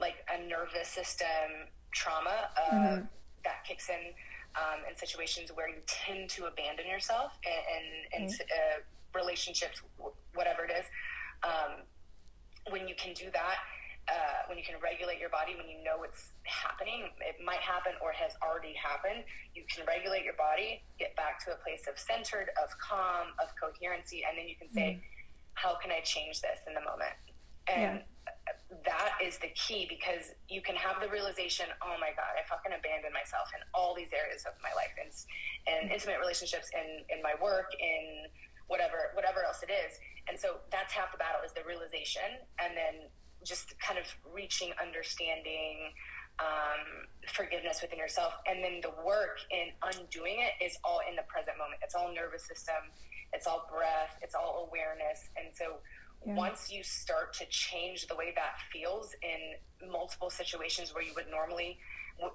[0.00, 3.04] like a nervous system trauma uh, mm-hmm.
[3.44, 4.16] that kicks in
[4.56, 8.42] um, in situations where you tend to abandon yourself and, mm-hmm.
[8.52, 8.84] uh,
[9.16, 9.80] relationships,
[10.34, 10.84] whatever it is.
[11.42, 11.84] Um,
[12.68, 13.64] when you can do that,
[14.08, 17.92] uh, when you can regulate your body, when you know it's happening, it might happen
[18.04, 19.24] or has already happened,
[19.54, 23.48] you can regulate your body, get back to a place of centered, of calm, of
[23.56, 25.00] coherency, and then you can say, mm.
[25.54, 27.16] how can I change this in the moment?
[27.68, 28.02] And yeah
[28.84, 32.72] that is the key because you can have the realization, oh my God, I fucking
[32.72, 35.12] abandoned myself in all these areas of my life and,
[35.68, 38.32] and intimate relationships and in my work, in
[38.66, 40.00] whatever, whatever else it is.
[40.28, 42.40] And so that's half the battle is the realization.
[42.58, 43.12] And then
[43.44, 45.92] just kind of reaching understanding,
[46.40, 48.32] um, forgiveness within yourself.
[48.48, 51.84] And then the work in undoing it is all in the present moment.
[51.84, 52.88] It's all nervous system.
[53.36, 54.16] It's all breath.
[54.22, 55.28] It's all awareness.
[55.36, 55.82] And so
[56.26, 56.34] yeah.
[56.34, 61.30] once you start to change the way that feels in multiple situations where you would
[61.30, 61.78] normally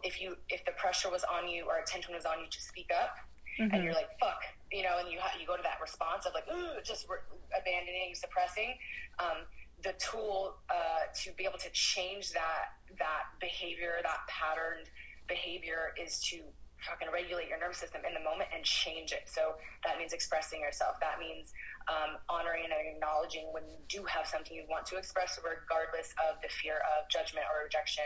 [0.04, 2.89] if you if the pressure was on you or attention was on you to speak
[2.91, 3.15] up
[3.60, 3.73] mm-hmm.
[3.73, 6.34] and you're like, fuck, you know, and you ha- you go to that response of
[6.34, 7.17] like, ooh, just re-
[7.58, 8.78] abandoning, suppressing.
[9.19, 9.45] Um,
[9.84, 14.89] the tool uh, to be able to change that that behavior, that patterned
[15.28, 16.41] behavior, is to
[16.80, 19.26] fucking regulate your nervous system in the moment and change it.
[19.26, 21.00] So that means expressing yourself.
[21.02, 21.54] That means
[21.90, 26.42] um, honoring and acknowledging when you do have something you want to express, regardless of
[26.42, 28.06] the fear of judgment or rejection,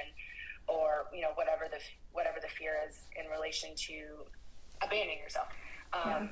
[0.68, 1.80] or you know whatever the
[2.14, 4.24] whatever the fear is in relation to
[4.82, 5.48] abandoning yourself.
[5.94, 6.28] Um, yeah.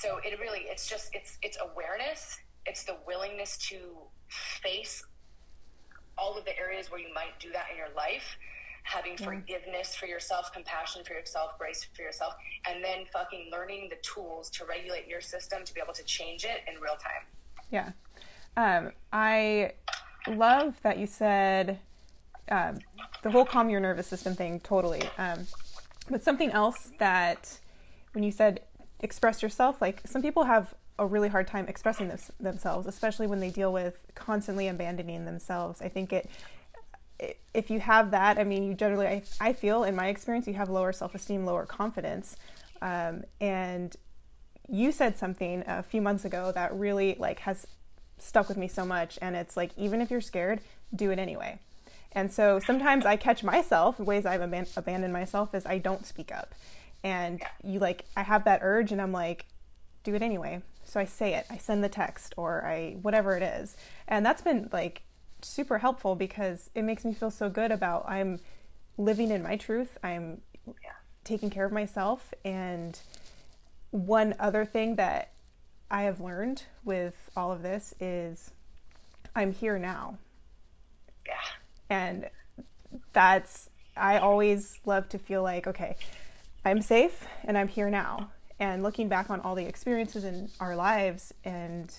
[0.00, 2.38] So it really it's just it's it's awareness.
[2.66, 3.78] It's the willingness to
[4.28, 5.04] face
[6.16, 8.36] all of the areas where you might do that in your life
[8.88, 9.26] having yeah.
[9.26, 12.34] forgiveness for yourself, compassion for yourself, grace for yourself,
[12.68, 16.44] and then fucking learning the tools to regulate your system to be able to change
[16.44, 17.22] it in real time.
[17.70, 17.92] Yeah.
[18.56, 19.72] Um, I
[20.26, 21.78] love that you said
[22.50, 22.78] um,
[23.22, 25.02] the whole calm your nervous system thing, totally.
[25.18, 25.46] Um,
[26.10, 27.58] but something else that
[28.12, 28.60] when you said
[29.00, 33.38] express yourself, like some people have a really hard time expressing this, themselves, especially when
[33.38, 35.80] they deal with constantly abandoning themselves.
[35.80, 36.28] I think it
[37.54, 40.54] if you have that, I mean, you generally, I, I feel in my experience, you
[40.54, 42.36] have lower self esteem, lower confidence.
[42.80, 43.96] Um, and
[44.68, 47.66] you said something a few months ago that really like has
[48.18, 49.18] stuck with me so much.
[49.20, 50.60] And it's like, even if you're scared,
[50.94, 51.58] do it anyway.
[52.12, 56.32] And so sometimes I catch myself, ways I've aban- abandoned myself is I don't speak
[56.32, 56.54] up.
[57.04, 59.46] And you like, I have that urge and I'm like,
[60.04, 60.62] do it anyway.
[60.84, 63.76] So I say it, I send the text or I, whatever it is.
[64.06, 65.02] And that's been like
[65.42, 68.40] super helpful because it makes me feel so good about I'm
[68.96, 69.98] living in my truth.
[70.02, 70.90] I'm yeah.
[71.24, 72.34] taking care of myself.
[72.44, 72.98] And
[73.90, 75.32] one other thing that
[75.90, 78.50] I have learned with all of this is
[79.34, 80.18] I'm here now.
[81.26, 81.34] Yeah.
[81.88, 82.28] And
[83.12, 85.96] that's, I always love to feel like, okay,
[86.64, 88.30] I'm safe and I'm here now.
[88.60, 91.94] And looking back on all the experiences in our lives and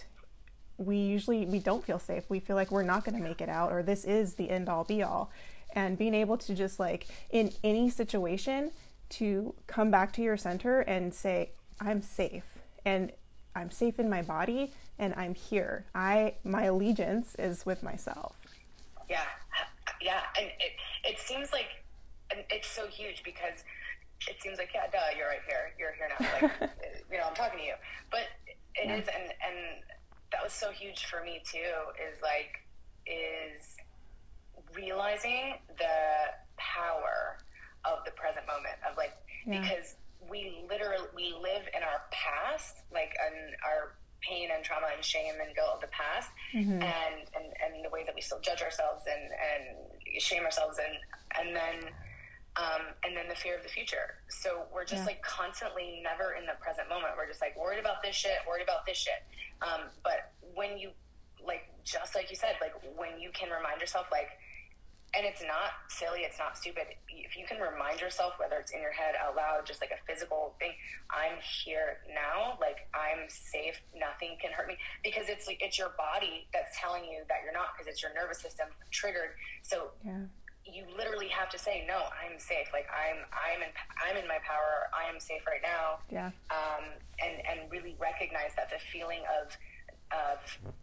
[0.80, 2.24] we usually we don't feel safe.
[2.30, 4.70] We feel like we're not going to make it out or this is the end
[4.70, 5.32] all be all.
[5.76, 8.72] And being able to just like in any situation
[9.10, 11.50] to come back to your center and say
[11.82, 13.12] i'm safe and
[13.56, 15.86] i'm safe in my body and i'm here.
[15.94, 18.36] I my allegiance is with myself.
[19.10, 19.24] Yeah.
[20.02, 21.68] Yeah and it, it seems like
[22.50, 23.64] it's so huge because
[24.28, 25.74] it seems like yeah duh you're right here.
[25.78, 26.26] You're here now.
[26.34, 26.72] Like
[27.12, 27.74] you know i'm talking to you.
[28.10, 28.28] But
[28.76, 28.96] it yeah.
[28.96, 29.84] is, and and
[30.32, 31.74] that was so huge for me too
[32.12, 32.62] is like
[33.06, 33.78] is
[34.76, 37.38] realizing the power
[37.86, 39.14] of the present moment of like
[39.46, 39.62] yeah.
[39.62, 39.96] because
[40.30, 45.34] we literally we live in our past like in our pain and trauma and shame
[45.42, 46.74] and guilt of the past mm-hmm.
[46.74, 50.98] and, and and the ways that we still judge ourselves and and shame ourselves and
[51.40, 51.92] and then
[52.60, 54.20] um, and then the fear of the future.
[54.28, 55.16] So we're just yeah.
[55.16, 57.14] like constantly never in the present moment.
[57.16, 59.24] We're just like worried about this shit, worried about this shit.
[59.62, 60.92] Um, but when you
[61.40, 64.28] like, just like you said, like when you can remind yourself, like,
[65.16, 66.84] and it's not silly, it's not stupid.
[67.08, 69.98] If you can remind yourself, whether it's in your head, out loud, just like a
[70.06, 70.74] physical thing,
[71.10, 75.96] I'm here now, like I'm safe, nothing can hurt me, because it's like it's your
[75.98, 79.34] body that's telling you that you're not, because it's your nervous system triggered.
[79.64, 80.30] So yeah
[80.74, 82.68] you literally have to say no i'm safe.
[82.74, 83.70] Like i'm i'm in
[84.06, 84.90] i'm in my power.
[84.94, 86.00] I am safe right now.
[86.10, 86.32] Yeah.
[86.52, 86.86] Um
[87.20, 89.56] and and really recognize that the feeling of
[90.12, 90.40] of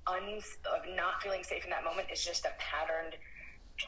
[0.07, 3.17] uns of not feeling safe in that moment is just a patterned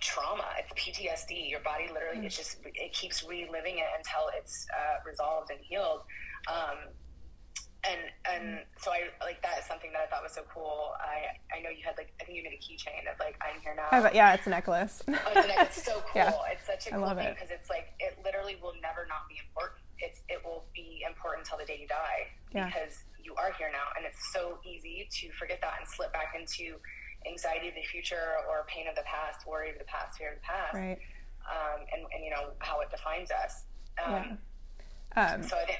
[0.00, 0.44] trauma.
[0.58, 2.24] It's ptsd your body literally mm.
[2.24, 6.02] it's just it keeps reliving it until it's uh, resolved and healed.
[6.48, 6.92] Um
[7.86, 10.94] and and so I like that is something that I thought was so cool.
[10.98, 13.60] I I know you had like I think you made a keychain of like I'm
[13.62, 13.86] here now.
[14.10, 15.02] Yeah, it's a necklace.
[15.06, 15.78] oh, it's, a necklace.
[15.78, 16.16] it's so cool.
[16.16, 16.34] Yeah.
[16.50, 17.60] It's such a cool thing because it.
[17.62, 19.78] it's like it literally will never not be important.
[19.98, 22.66] It's it will be important until the day you die yeah.
[22.66, 26.34] because you are here now, and it's so easy to forget that and slip back
[26.34, 26.78] into
[27.26, 30.42] anxiety of the future or pain of the past, worry of the past, fear of
[30.42, 30.98] the past, right?
[31.46, 33.70] Um, and and you know how it defines us.
[34.02, 34.38] Um,
[35.16, 35.34] yeah.
[35.34, 35.78] Um, so I think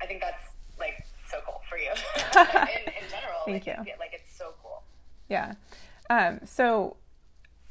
[0.00, 1.90] I think that's like so cool for you
[2.40, 3.40] in, in, general.
[3.44, 3.92] Thank like, you.
[3.98, 4.82] Like it's so cool.
[5.28, 5.54] Yeah.
[6.08, 6.96] Um, so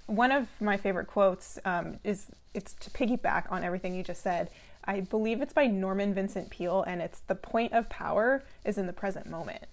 [0.07, 4.49] one of my favorite quotes um, is it's to piggyback on everything you just said.
[4.85, 8.87] I believe it's by Norman Vincent Peale, and it's the point of power is in
[8.87, 9.65] the present moment.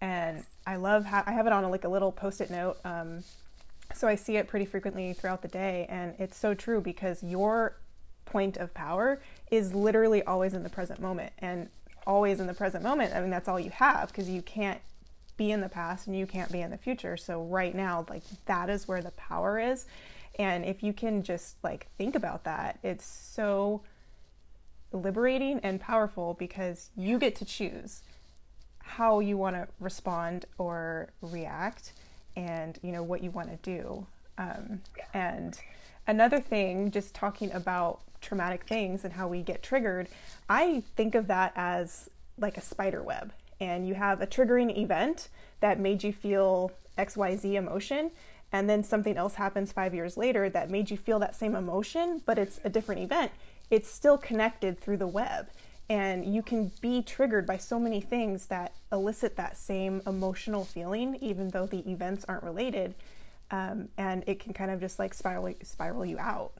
[0.00, 3.24] And I love how I have it on a, like a little post-it note, um,
[3.94, 7.76] so I see it pretty frequently throughout the day, and it's so true because your
[8.26, 9.20] point of power
[9.50, 11.32] is literally always in the present moment.
[11.38, 11.70] And
[12.08, 14.80] always in the present moment, I mean, that's all you have because you can't
[15.36, 17.16] be in the past and you can't be in the future.
[17.16, 19.86] So, right now, like, that is where the power is.
[20.38, 23.82] And if you can just like think about that, it's so
[24.92, 28.02] liberating and powerful because you get to choose
[28.78, 31.92] how you want to respond or react
[32.36, 34.06] and you know what you want to do
[34.38, 34.80] um,
[35.12, 35.60] and
[36.06, 40.08] another thing just talking about traumatic things and how we get triggered
[40.48, 42.08] i think of that as
[42.40, 43.32] like a spider web.
[43.60, 45.28] And you have a triggering event
[45.60, 48.10] that made you feel xyz emotion
[48.50, 52.22] and then something else happens five years later that made you feel that same emotion
[52.24, 53.32] but it's a different event.
[53.70, 55.48] It's still connected through the web.
[55.90, 61.16] And you can be triggered by so many things that elicit that same emotional feeling
[61.16, 62.94] even though the events aren't related
[63.50, 66.52] um, and it can kind of just like spiral spiral you out.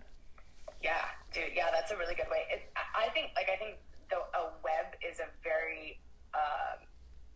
[0.82, 3.76] Yeah dude yeah that's a really good way it, i think like i think
[4.10, 6.00] the, a web is a very
[6.34, 6.76] uh,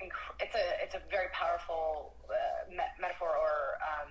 [0.03, 4.09] inc- it's a it's a very powerful uh, me- metaphor or um,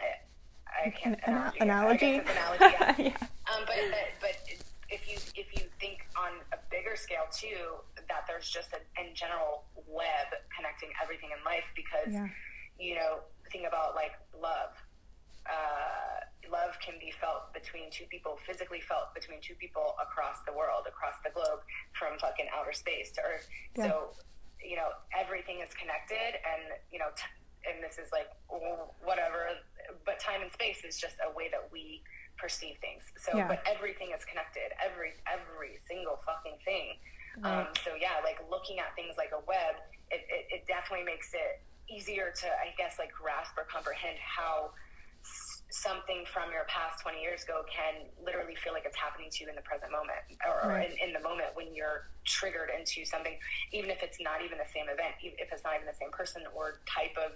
[0.00, 2.14] I, I can't An- analogy, analogy?
[2.28, 2.94] Analogy yeah.
[2.98, 3.26] yeah.
[3.48, 3.76] Um, but,
[4.20, 4.36] but
[4.90, 9.14] if you if you think on a bigger scale too, that there's just a in
[9.14, 12.28] general web connecting everything in life because Yeah.
[12.78, 14.76] you know think about like love.
[15.48, 20.52] Uh, love can be felt between two people, physically felt between two people across the
[20.52, 21.60] world, across the globe,
[21.92, 23.48] from fucking outer space to Earth.
[23.76, 23.88] Yeah.
[23.88, 23.92] So,
[24.64, 27.28] you know, everything is connected, and you know, t-
[27.68, 28.28] and this is like
[29.04, 29.60] whatever,
[30.06, 32.02] but time and space is just a way that we
[32.38, 33.04] perceive things.
[33.18, 33.48] So, Yeah.
[33.48, 34.72] but everything is connected.
[34.80, 36.96] Every every single fucking thing.
[37.44, 37.66] Right.
[37.66, 39.76] Um, so yeah, like looking at things like a web,
[40.10, 44.72] it, it, it definitely makes it easier to, I guess, like grasp or comprehend how
[45.70, 49.50] something from your past 20 years ago can literally feel like it's happening to you
[49.50, 50.16] in the present moment
[50.46, 50.88] or, Right.
[50.90, 53.36] in, in the moment when you're triggered into something,
[53.72, 56.42] even if it's not even the same event, if it's not even the same person
[56.54, 57.32] or type of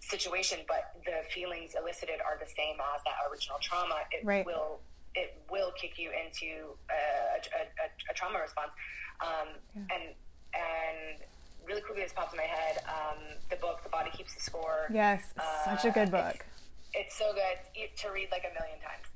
[0.00, 4.46] situation, but the feelings elicited are the same as that original trauma, it Right.
[4.46, 4.80] will
[5.14, 8.72] it will kick you into a, a, a, a trauma response.
[9.20, 9.48] Um,
[9.90, 10.14] And
[10.54, 11.20] and
[11.66, 12.78] really quickly, this popped in my head.
[12.88, 13.18] Um,
[13.50, 14.86] the book, The Body Keeps the Score.
[14.92, 16.46] yes such a good Uh, book
[17.18, 17.58] so good
[17.98, 19.08] to read like a million times.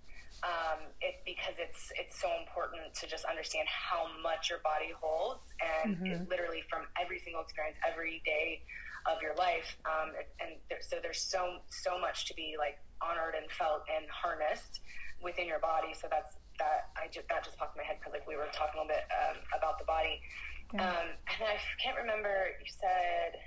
[0.42, 5.46] Um, it because it's it's so important to just understand how much your body holds,
[5.62, 6.06] and Mm-hmm.
[6.06, 8.62] it literally from every single experience, every day
[9.06, 9.76] of your life.
[9.86, 14.06] Um, and there, so there's so so much to be like honored and felt and
[14.10, 14.80] harnessed
[15.22, 15.94] within your body.
[15.94, 18.50] So that's that I just that just popped in my head because like we were
[18.50, 20.18] talking a little bit um, about the body.
[20.74, 20.90] Yeah.
[20.90, 22.50] Um, and I can't remember.
[22.58, 23.38] You said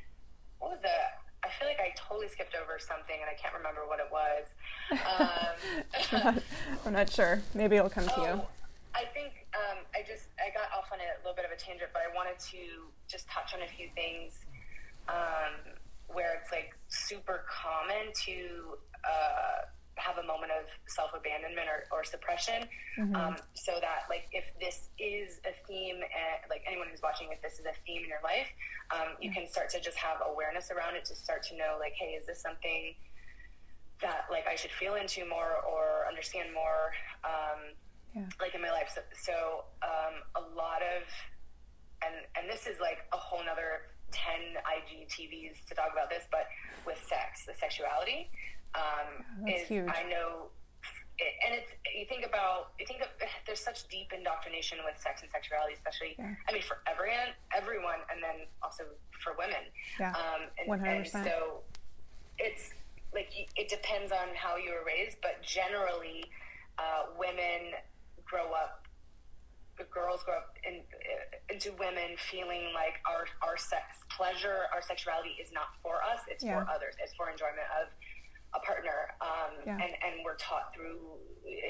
[0.59, 1.07] what was it?
[1.45, 4.49] I feel like I totally skipped over something and I can't remember what it was.
[6.15, 6.39] Um,
[6.85, 8.47] i'm not sure maybe it'll come to you oh,
[8.95, 11.91] I think um, I just I got off on a little bit of a tangent,
[11.91, 14.47] but I wanted to just touch on a few things
[15.09, 15.75] um,
[16.07, 19.67] where it's like super common to uh,
[19.97, 22.67] have a moment of self abandonment or, or suppression.
[23.15, 27.41] Um, so that like if this is a theme, and like anyone who's watching, if
[27.41, 28.47] this is a theme in your life,
[28.91, 31.93] um, you can start to just have awareness around it to start to know like,
[31.99, 32.95] hey, is this something
[34.01, 36.91] that like I should feel into more or understand more?
[37.23, 37.75] Um,
[38.15, 38.27] Yeah.
[38.39, 38.89] like in my life.
[38.95, 39.35] So, so
[39.83, 41.03] um, a lot of,
[42.03, 46.47] and and this is like a whole nother ten IGTVs to talk about this, but
[46.85, 48.29] with sex, the sexuality
[48.75, 49.87] um, that's is huge.
[49.89, 50.51] I know,
[51.17, 53.07] it, and it's you think about you think of
[53.45, 56.35] there's such deep indoctrination with sex and sexuality, especially Yeah.
[56.47, 58.83] I mean for everyone, everyone, and then also
[59.23, 59.63] for women.
[59.99, 61.15] Yeah, Um, and, 100%.
[61.15, 61.61] and so
[62.37, 62.73] it's
[63.13, 66.25] like it depends on how you were raised, but generally,
[66.77, 67.71] uh, women
[68.25, 68.81] grow up.
[69.77, 70.81] The girls grow up in,
[71.49, 76.43] into women feeling like our our sex pleasure, our sexuality is not for us; it's
[76.43, 76.63] Yeah.
[76.63, 76.95] for others.
[77.01, 77.87] It's for enjoyment of
[78.55, 79.73] a partner, um, Yeah.
[79.73, 80.99] and and we're taught through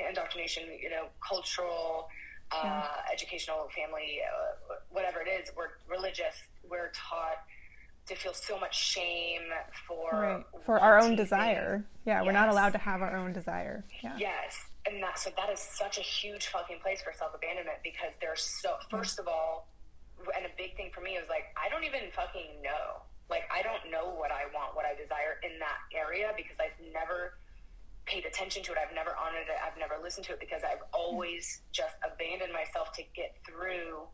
[0.09, 2.09] indoctrination, you know, cultural,
[2.51, 5.51] uh, educational, family, uh, whatever it is.
[5.55, 6.35] We're religious.
[6.69, 7.39] We're taught
[8.07, 9.41] to feel so much shame
[9.87, 11.85] for right for our own desire things.
[12.05, 15.49] yeah we're not allowed to have our own desire yeah Yes, and that so that
[15.49, 19.67] is such a huge fucking place for self abandonment because there's so first of all,
[20.37, 23.01] and a big thing for me was like I don't even fucking know.
[23.29, 26.77] Like I don't know what I want, what I desire in that area because I've
[26.93, 27.37] never
[28.05, 28.77] paid attention to it.
[28.77, 29.57] I've never honored it.
[29.57, 34.05] I've never listened to it because I've always just abandoned myself to get through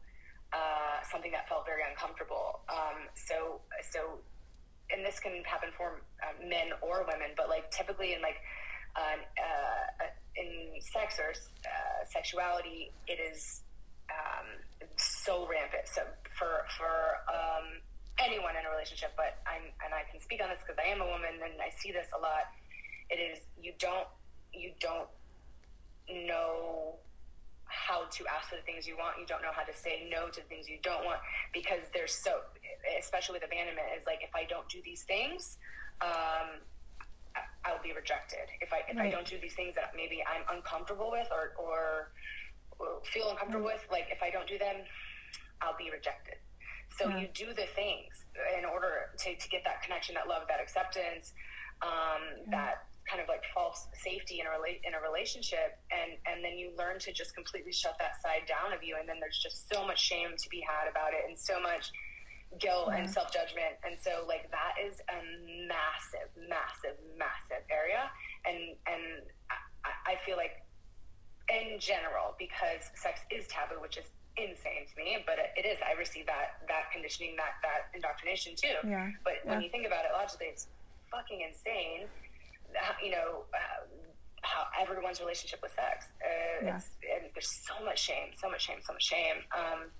[0.53, 2.61] uh, something that felt very uncomfortable.
[2.69, 4.19] Um, so so
[4.91, 8.39] and this can happen for uh, men or women, but like typically in like
[8.95, 10.05] uh, uh,
[10.35, 13.63] in sex or uh, sexuality, it is
[14.09, 14.47] um,
[14.97, 15.87] so rampant.
[15.87, 16.01] So
[16.37, 17.79] for for um,
[18.19, 21.01] anyone in a relationship, but I'm and I can speak on this because I am
[21.01, 22.51] a woman and I see this a lot.
[23.09, 24.07] It is you don't
[24.53, 25.07] you don't
[26.09, 26.99] know
[27.71, 29.15] how to ask for the things you want.
[29.19, 31.19] You don't know how to say no to the things you don't want
[31.53, 32.43] because there's so,
[32.99, 35.57] especially with abandonment, is like if I don't do these things,
[36.01, 36.59] um,
[37.63, 38.51] I, will be rejected.
[38.59, 39.07] If I if right.
[39.07, 42.11] I don't do these things that maybe I'm uncomfortable with or or,
[42.77, 43.73] or feel uncomfortable mm.
[43.73, 44.83] with, like if I don't do them,
[45.61, 46.35] I'll be rejected.
[46.97, 47.19] So yeah.
[47.19, 48.27] you do the things
[48.57, 51.33] in order to, to get that connection, that love, that acceptance,
[51.81, 52.51] um, yeah.
[52.51, 52.75] that
[53.09, 56.71] kind of like false safety in a rela- in a relationship, and and then you
[56.77, 59.85] learn to just completely shut that side down of you, and then there's just so
[59.85, 61.91] much shame to be had about it, and so much
[62.59, 62.97] guilt yeah.
[63.01, 65.19] and self judgment, and so like that is a
[65.67, 68.11] massive, massive, massive area,
[68.45, 69.25] and and
[69.83, 70.61] I, I feel like
[71.49, 74.05] in general because sex is taboo, which is
[74.37, 75.79] insane to me, but it is.
[75.83, 78.79] I received that that conditioning, that that indoctrination too.
[78.87, 79.11] Yeah.
[79.23, 80.67] But when you think about it logically, it's
[81.11, 82.07] fucking insane
[83.03, 83.85] you know, uh,
[84.41, 86.07] how everyone's relationship with sex.
[86.21, 86.79] Uh, yeah.
[87.15, 89.37] and there's so much shame, so much shame, so much shame.
[89.55, 89.91] Um,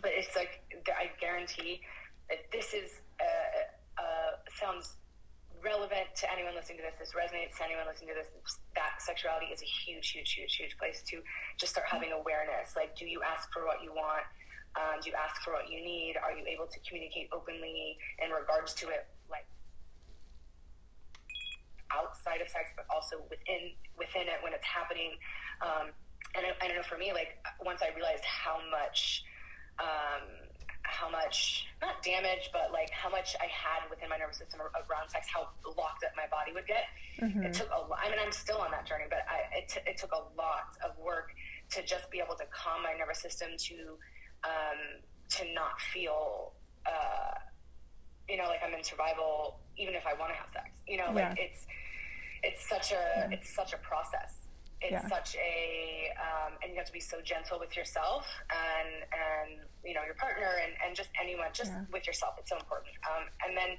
[0.00, 1.80] but it's like I guarantee
[2.28, 4.96] that this is uh, uh, sounds
[5.64, 7.00] relevant to anyone listening to this.
[7.00, 8.30] This resonates to anyone listening to this.
[8.76, 11.24] That sexuality is a huge, huge, huge, huge place to
[11.56, 12.76] just start having awareness.
[12.76, 14.28] Like, do you ask for what you want?
[14.76, 16.20] Um, do you ask for what you need?
[16.20, 19.08] Are you able to communicate openly in regards to it?
[19.30, 19.46] Like
[21.94, 25.16] outside of sex, but also within within it when it's happening.
[25.62, 25.94] Um,
[26.34, 29.22] and I, I, don't know for me, like once I realized how much,
[29.78, 30.43] um,
[30.84, 35.08] how much not damage, but like how much I had within my nervous system around
[35.08, 36.84] sex, how locked up my body would get.
[37.20, 37.42] Mm-hmm.
[37.42, 37.98] It took a lot.
[38.04, 40.76] I mean, I'm still on that journey, but I, it, t- it took a lot
[40.84, 41.34] of work
[41.72, 43.74] to just be able to calm my nervous system to
[44.44, 45.02] um,
[45.40, 46.52] to not feel.
[46.86, 47.38] Uh,
[48.28, 50.70] you know, like I'm in survival, even if I want to have sex.
[50.86, 51.44] You know, like yeah.
[51.44, 51.66] it's
[52.42, 53.36] it's such a yeah.
[53.36, 54.44] it's such a process
[54.84, 55.08] it's yeah.
[55.08, 59.94] such a um, and you have to be so gentle with yourself and and you
[59.94, 61.84] know your partner and, and just anyone just yeah.
[61.92, 63.70] with yourself it's so important um, and then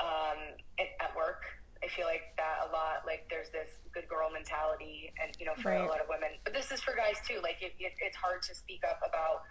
[0.00, 0.38] um,
[0.78, 1.44] it, at work
[1.84, 5.54] I feel like that a lot like there's this good girl mentality and you know
[5.60, 5.84] for right.
[5.84, 8.42] a lot of women but this is for guys too like it, it, it's hard
[8.48, 9.44] to speak up about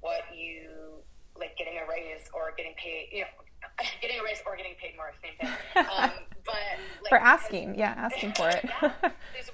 [0.00, 1.00] what you
[1.38, 3.32] like getting a raise or getting paid you know
[4.02, 5.48] getting a raise or getting paid more same thing
[5.88, 6.12] um,
[6.44, 8.64] but like, for asking, yeah, asking for it.
[8.82, 8.90] yeah,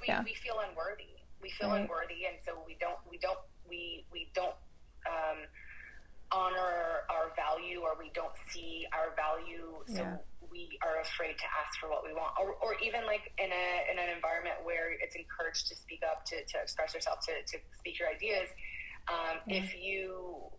[0.01, 0.23] we, yeah.
[0.25, 1.21] we feel unworthy.
[1.43, 1.83] We feel right.
[1.83, 4.57] unworthy, and so we don't, we don't, we we don't
[5.07, 5.39] um,
[6.39, 9.83] honor our value, or we don't see our value.
[9.91, 10.23] So yeah.
[10.55, 13.67] we are afraid to ask for what we want, or, or even like in a
[13.91, 17.57] in an environment where it's encouraged to speak up, to, to express yourself, to, to
[17.81, 18.49] speak your ideas.
[19.11, 20.53] Um, If you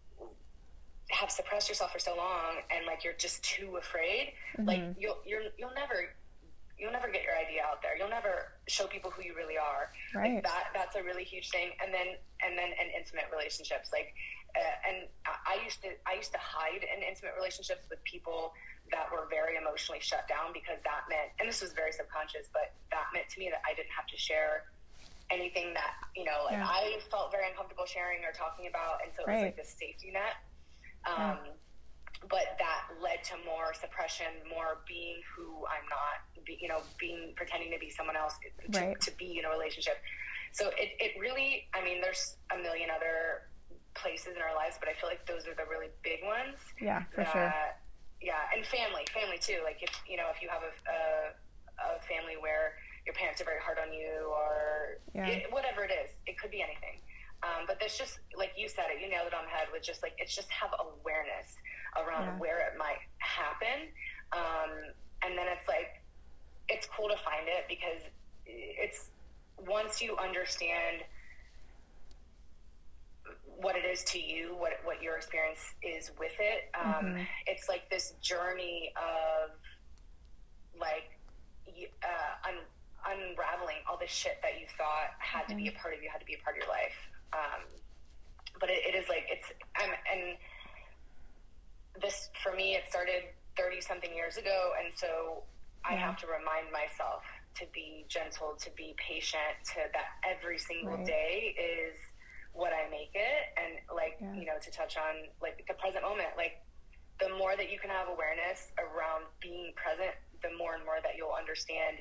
[1.09, 4.67] have suppressed yourself for so long and like you're just too afraid mm-hmm.
[4.67, 6.13] like you'll you're, you'll never
[6.77, 9.91] you'll never get your idea out there you'll never show people who you really are
[10.13, 12.13] right like that that's a really huge thing and then
[12.45, 14.13] and then in intimate relationships like
[14.55, 18.53] uh, and I used to I used to hide in intimate relationships with people
[18.91, 22.73] that were very emotionally shut down because that meant and this was very subconscious but
[22.89, 24.69] that meant to me that I didn't have to share
[25.29, 26.65] anything that you know like yeah.
[26.65, 29.35] I felt very uncomfortable sharing or talking about and so it right.
[29.35, 30.41] was like this safety net
[31.05, 31.53] um, yeah.
[32.27, 37.31] But that led to more suppression, more being who I'm not, be, you know, being
[37.35, 38.99] pretending to be someone else to, right.
[38.99, 39.95] to be in a relationship.
[40.51, 43.47] So it, it really, I mean, there's a million other
[44.01, 46.57] places in our lives, but I feel like those are the really big ones.
[46.79, 47.53] Yeah, for uh, sure.
[48.21, 49.63] Yeah, and family, family too.
[49.63, 50.99] Like if you know, if you have a, a,
[51.95, 55.27] a family where your parents are very hard on you, or yeah.
[55.27, 56.99] it, whatever it is, it could be anything.
[57.41, 59.83] Um, but there's just like you said it, you nailed it on the head with
[59.83, 61.55] just like it's just have awareness
[61.95, 62.39] around yeah.
[62.39, 63.87] where it might happen,
[64.35, 64.91] um,
[65.23, 66.03] and then it's like
[66.67, 68.03] it's cool to find it because
[68.45, 69.09] it's
[69.57, 71.03] once you understand
[73.61, 76.69] what it is to you, what what your experience is with it.
[76.79, 77.23] Um, mm-hmm.
[77.47, 79.51] It's like this journey of
[80.79, 81.11] like
[81.67, 82.69] uh, un-
[83.05, 85.51] unraveling all this shit that you thought had mm-hmm.
[85.51, 85.81] to be a mm-hmm.
[85.81, 86.99] part of you, had to be a part of your life.
[87.33, 87.61] Um,
[88.59, 90.37] but it, it is like it's I'm, and
[92.01, 93.23] this for me it started
[93.57, 95.43] 30 something years ago and so
[95.83, 95.91] yeah.
[95.91, 97.23] i have to remind myself
[97.55, 101.05] to be gentle to be patient to that every single right.
[101.05, 101.95] day is
[102.59, 104.35] what i make it and like yeah.
[104.35, 106.59] you know to touch on like the present moment like
[107.19, 110.11] the more that you can have awareness around being present
[110.43, 111.97] the more and more that you'll understand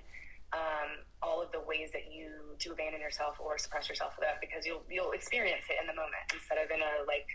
[0.53, 4.41] um, all of the ways that you do abandon yourself or suppress yourself for that
[4.41, 7.27] because you'll you'll experience it in the moment instead of in a like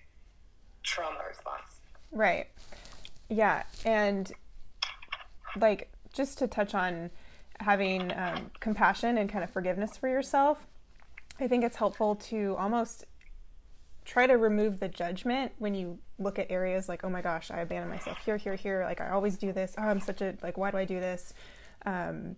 [0.83, 1.79] trauma response.
[2.11, 2.47] Right.
[3.29, 4.31] Yeah, and
[5.59, 7.11] like just to touch on
[7.59, 10.65] having um, compassion and kind of forgiveness for yourself,
[11.39, 13.05] I think it's helpful to almost
[14.05, 17.59] try to remove the judgment when you look at areas like, oh my gosh, I
[17.59, 18.83] abandon myself here, here, here.
[18.83, 19.75] Like I always do this.
[19.77, 21.33] Oh, I'm such a like, why do I do this?
[21.85, 22.35] Um,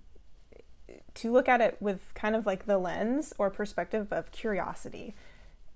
[1.15, 5.15] to look at it with kind of like the lens or perspective of curiosity.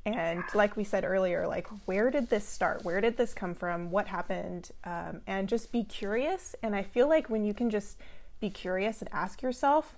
[0.06, 2.84] And like we said earlier, like where did this start?
[2.84, 3.92] Where did this come from?
[3.92, 4.72] What happened?
[4.84, 6.56] Um, and just be curious.
[6.64, 7.98] And I feel like when you can just
[8.40, 9.98] be curious and ask yourself,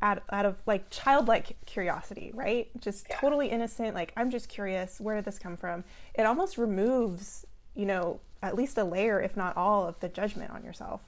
[0.00, 2.68] out, out of like childlike curiosity, right?
[2.80, 3.16] Just yeah.
[3.16, 5.84] totally innocent, like I'm just curious, where did this come from?
[6.14, 7.44] It almost removes,
[7.74, 11.02] you know, at least a layer, if not all, of the judgment on yourself.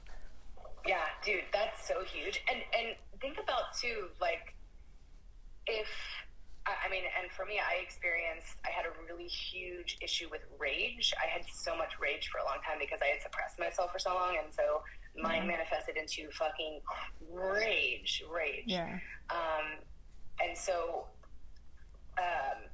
[0.87, 2.43] Yeah, dude, that's so huge.
[2.51, 4.55] And and think about too, like
[5.67, 5.89] if
[6.67, 11.13] I mean, and for me, I experienced, I had a really huge issue with rage.
[11.17, 13.99] I had so much rage for a long time because I had suppressed myself for
[13.99, 14.37] so long.
[14.37, 14.83] And so
[15.17, 16.81] mine manifested into fucking
[17.33, 18.65] rage, rage.
[18.67, 18.99] Yeah.
[19.29, 19.81] Um,
[20.43, 21.07] and so,
[22.19, 22.69] um,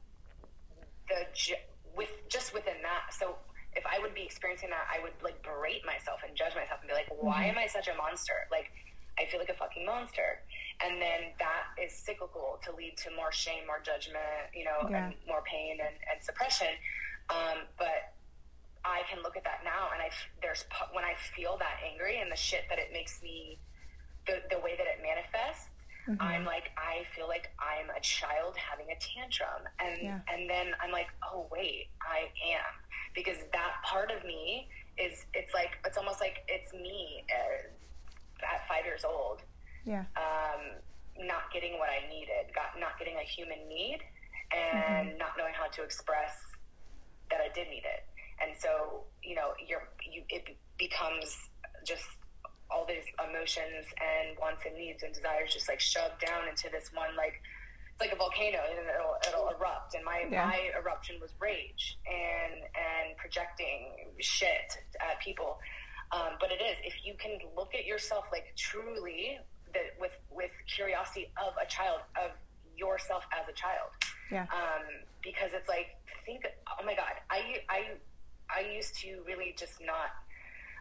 [1.08, 1.56] the
[1.96, 3.36] with just within that, so
[3.76, 6.88] if I would be experiencing that, I would like berate myself and judge myself and
[6.88, 7.58] be like, why mm-hmm.
[7.58, 8.48] am I such a monster?
[8.50, 8.72] Like,
[9.20, 10.40] I feel like a fucking monster.
[10.84, 15.06] And then that is cyclical to lead to more shame, more judgment, you know, yeah.
[15.06, 16.72] and more pain and, and suppression.
[17.28, 18.15] Um, but
[18.86, 20.10] I can look at that now, and I
[20.40, 23.58] there's when I feel that angry and the shit that it makes me,
[24.26, 25.74] the the way that it manifests.
[26.06, 26.22] Mm-hmm.
[26.22, 30.20] I'm like I feel like I'm a child having a tantrum, and yeah.
[30.30, 32.70] and then I'm like, oh wait, I am
[33.14, 38.68] because that part of me is it's like it's almost like it's me uh, at
[38.68, 39.42] five years old.
[39.84, 40.06] Yeah.
[40.14, 40.78] Um,
[41.18, 43.98] not getting what I needed, got not getting a human need,
[44.54, 45.18] and mm-hmm.
[45.18, 46.38] not knowing how to express
[47.30, 48.06] that I did need it
[48.40, 51.36] and so you know you're you it becomes
[51.84, 52.04] just
[52.70, 56.90] all these emotions and wants and needs and desires just like shoved down into this
[56.92, 57.40] one like
[57.96, 59.94] it's like a volcano and it'll it'll erupt.
[59.94, 60.44] And my yeah.
[60.44, 65.58] my eruption was rage and and projecting shit at people.
[66.12, 69.38] Um, but it is if you can look at yourself like truly
[69.72, 72.32] that with with curiosity of a child of
[72.76, 73.88] yourself as a child.
[74.30, 74.42] Yeah.
[74.52, 74.84] Um,
[75.22, 77.94] because it's like think oh my god i i
[78.50, 80.14] I used to really just not.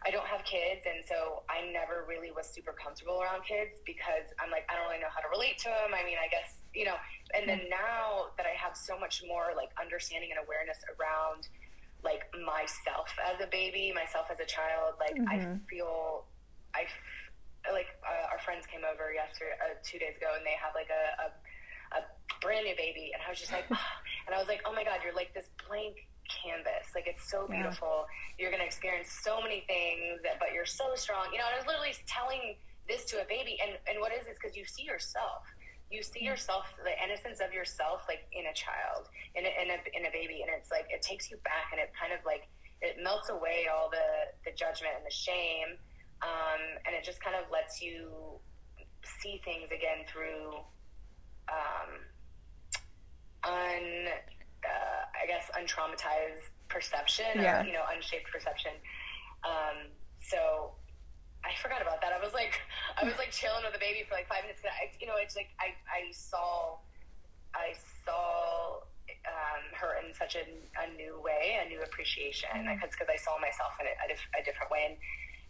[0.04, 4.30] I don't have kids, and so I never really was super comfortable around kids because
[4.38, 5.90] I'm like, I don't really know how to relate to them.
[5.90, 6.94] I mean, I guess you know.
[7.34, 11.50] And then now that I have so much more like understanding and awareness around
[12.06, 15.58] like myself as a baby, myself as a child, like mm-hmm.
[15.58, 16.30] I feel,
[16.70, 16.86] I
[17.72, 20.92] like uh, our friends came over yesterday, uh, two days ago, and they have like
[20.92, 21.28] a, a
[21.94, 22.00] a
[22.42, 23.66] brand new baby, and I was just like,
[24.26, 26.06] and I was like, oh my god, you're like this blank
[26.46, 26.94] canvas.
[26.94, 28.06] Like it's so beautiful.
[28.06, 28.46] Yeah.
[28.46, 31.34] You're going to experience so many things, but you're so strong.
[31.34, 32.54] You know, and I was literally telling
[32.86, 34.38] this to a baby, and and what is this?
[34.38, 35.42] Because you see yourself.
[35.90, 39.78] You see yourself, the innocence of yourself, like in a child, in a, in a
[39.94, 42.46] in a baby, and it's like it takes you back, and it kind of like
[42.82, 45.78] it melts away all the the judgment and the shame,
[46.22, 48.38] um, and it just kind of lets you
[49.22, 50.58] see things again through
[51.46, 51.90] um,
[53.44, 54.10] un
[54.66, 57.62] uh, I guess, untraumatized perception yeah.
[57.62, 58.72] or, you know, unshaped perception.
[59.44, 60.72] Um, so
[61.44, 62.12] I forgot about that.
[62.12, 62.58] I was like,
[63.00, 64.60] I was like chilling with the baby for like five minutes.
[64.66, 66.82] I, you know, it's like I, I saw,
[67.54, 67.72] I
[68.04, 68.82] saw
[69.26, 70.42] um, her in such a,
[70.82, 72.50] a, new way, a new appreciation.
[72.50, 72.74] Mm-hmm.
[72.74, 74.96] Because because I saw myself in a, a, a, different way, and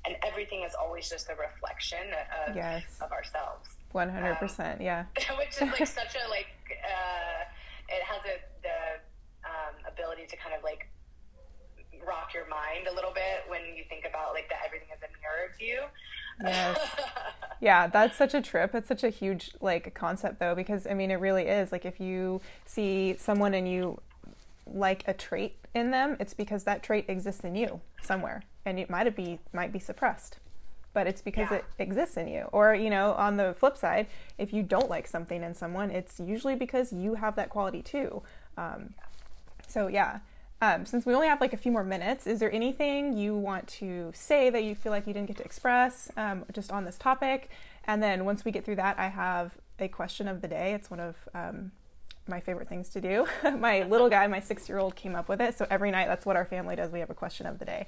[0.05, 2.13] and everything is always just a reflection
[2.47, 2.85] of yes.
[3.01, 3.69] of ourselves.
[3.93, 5.05] One hundred percent, yeah.
[5.39, 6.53] Which is like such a like.
[6.85, 7.45] Uh,
[7.89, 9.01] it has a the
[9.45, 10.89] um, ability to kind of like
[12.07, 15.11] rock your mind a little bit when you think about like that everything is a
[15.21, 15.83] mirror to you.
[16.43, 16.79] Yes.
[17.61, 18.75] yeah, that's such a trip.
[18.75, 22.01] It's such a huge like concept though because I mean it really is like if
[22.01, 24.01] you see someone and you
[24.67, 28.91] like a trait in them, it's because that trait exists in you somewhere and it
[28.91, 30.39] might be might be suppressed.
[30.97, 31.59] But it's because yeah.
[31.59, 32.49] it exists in you.
[32.53, 34.07] Or, you know, on the flip side,
[34.39, 38.23] if you don't like something in someone, it's usually because you have that quality too.
[38.57, 38.95] Um,
[39.69, 40.21] so yeah.
[40.63, 43.69] Um, since we only have like a few more minutes, is there anything you want
[43.81, 46.97] to say that you feel like you didn't get to express um, just on this
[46.97, 47.51] topic?
[47.85, 50.73] And then once we get through that, I have a question of the day.
[50.73, 51.73] It's one of um,
[52.27, 53.27] my favorite things to do.
[53.59, 55.59] my little guy, my six year old, came up with it.
[55.59, 56.91] So every night, that's what our family does.
[56.91, 57.87] We have a question of the day.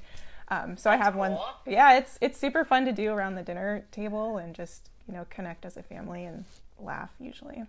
[0.50, 1.20] Um, so I have cool.
[1.20, 1.38] one.
[1.66, 5.26] Yeah, it's it's super fun to do around the dinner table and just you know
[5.28, 6.44] connect as a family and
[6.78, 7.62] laugh usually.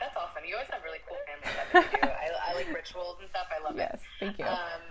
[0.00, 0.42] That's awesome.
[0.46, 2.08] You always have really cool family stuff do.
[2.08, 3.46] I, I, like rituals and stuff.
[3.50, 3.98] I love yes, it.
[3.98, 4.46] Yes, thank you.
[4.46, 4.82] Um,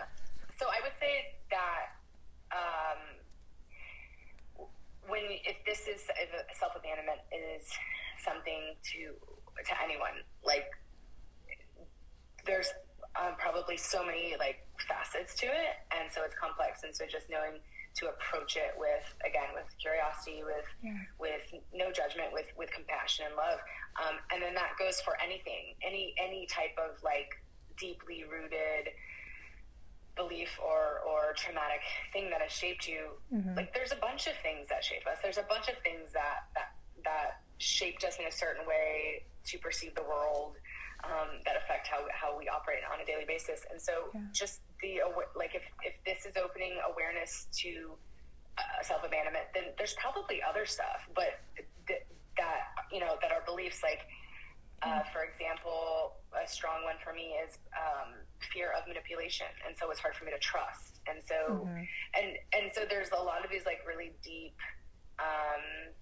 [0.59, 1.95] so I would say that
[2.51, 2.99] um,
[5.07, 7.63] when if this is if self abandonment is
[8.23, 9.15] something to
[9.63, 10.67] to anyone, like
[12.45, 12.71] there's
[13.18, 16.84] um, probably so many like facets to it, and so it's complex.
[16.84, 17.59] And so just knowing
[17.97, 21.01] to approach it with again with curiosity, with yeah.
[21.20, 21.41] with
[21.74, 23.59] no judgment, with with compassion and love,
[23.97, 27.30] um, and then that goes for anything, any any type of like
[27.78, 28.93] deeply rooted
[30.15, 33.55] belief or or traumatic thing that has shaped you mm-hmm.
[33.55, 36.49] like there's a bunch of things that shape us there's a bunch of things that
[36.55, 36.74] that
[37.05, 40.55] that shaped us in a certain way to perceive the world
[41.04, 44.22] um, that affect how, how we operate on a daily basis and so yeah.
[44.34, 45.00] just the
[45.36, 47.93] like if, if this is opening awareness to
[48.58, 51.39] uh, self-abandonment then there's probably other stuff but
[51.88, 52.06] th-
[52.38, 54.06] that you know that our beliefs like
[54.84, 58.14] uh, for example, a strong one for me is um,
[58.54, 61.02] fear of manipulation, and so it's hard for me to trust.
[61.10, 61.82] And so, mm-hmm.
[62.14, 64.54] and and so there's a lot of these like really deep
[65.18, 65.93] um,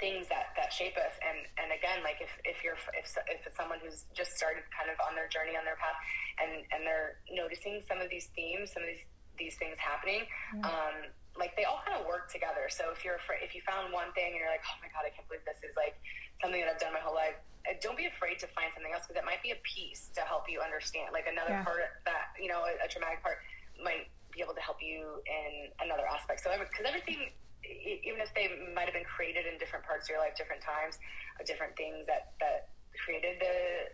[0.00, 1.14] things that that shape us.
[1.20, 4.88] And and again, like if if you're if if it's someone who's just started kind
[4.88, 6.00] of on their journey on their path,
[6.40, 9.06] and and they're noticing some of these themes, some of these
[9.38, 10.26] these things happening.
[10.56, 10.64] Mm-hmm.
[10.66, 10.96] Um,
[11.38, 12.68] like they all kind of work together.
[12.68, 15.06] So if you're afraid, if you found one thing and you're like, oh my god,
[15.06, 15.96] I can't believe this is like
[16.42, 19.06] something that I've done my whole life, uh, don't be afraid to find something else
[19.06, 21.14] because it might be a piece to help you understand.
[21.14, 21.64] Like another yeah.
[21.64, 23.40] part that you know, a, a, traumatic part
[23.80, 26.44] might be able to help you in another aspect.
[26.44, 27.32] So because everything,
[27.64, 30.98] even if they might have been created in different parts of your life, different times,
[31.38, 33.90] uh, different things that that created the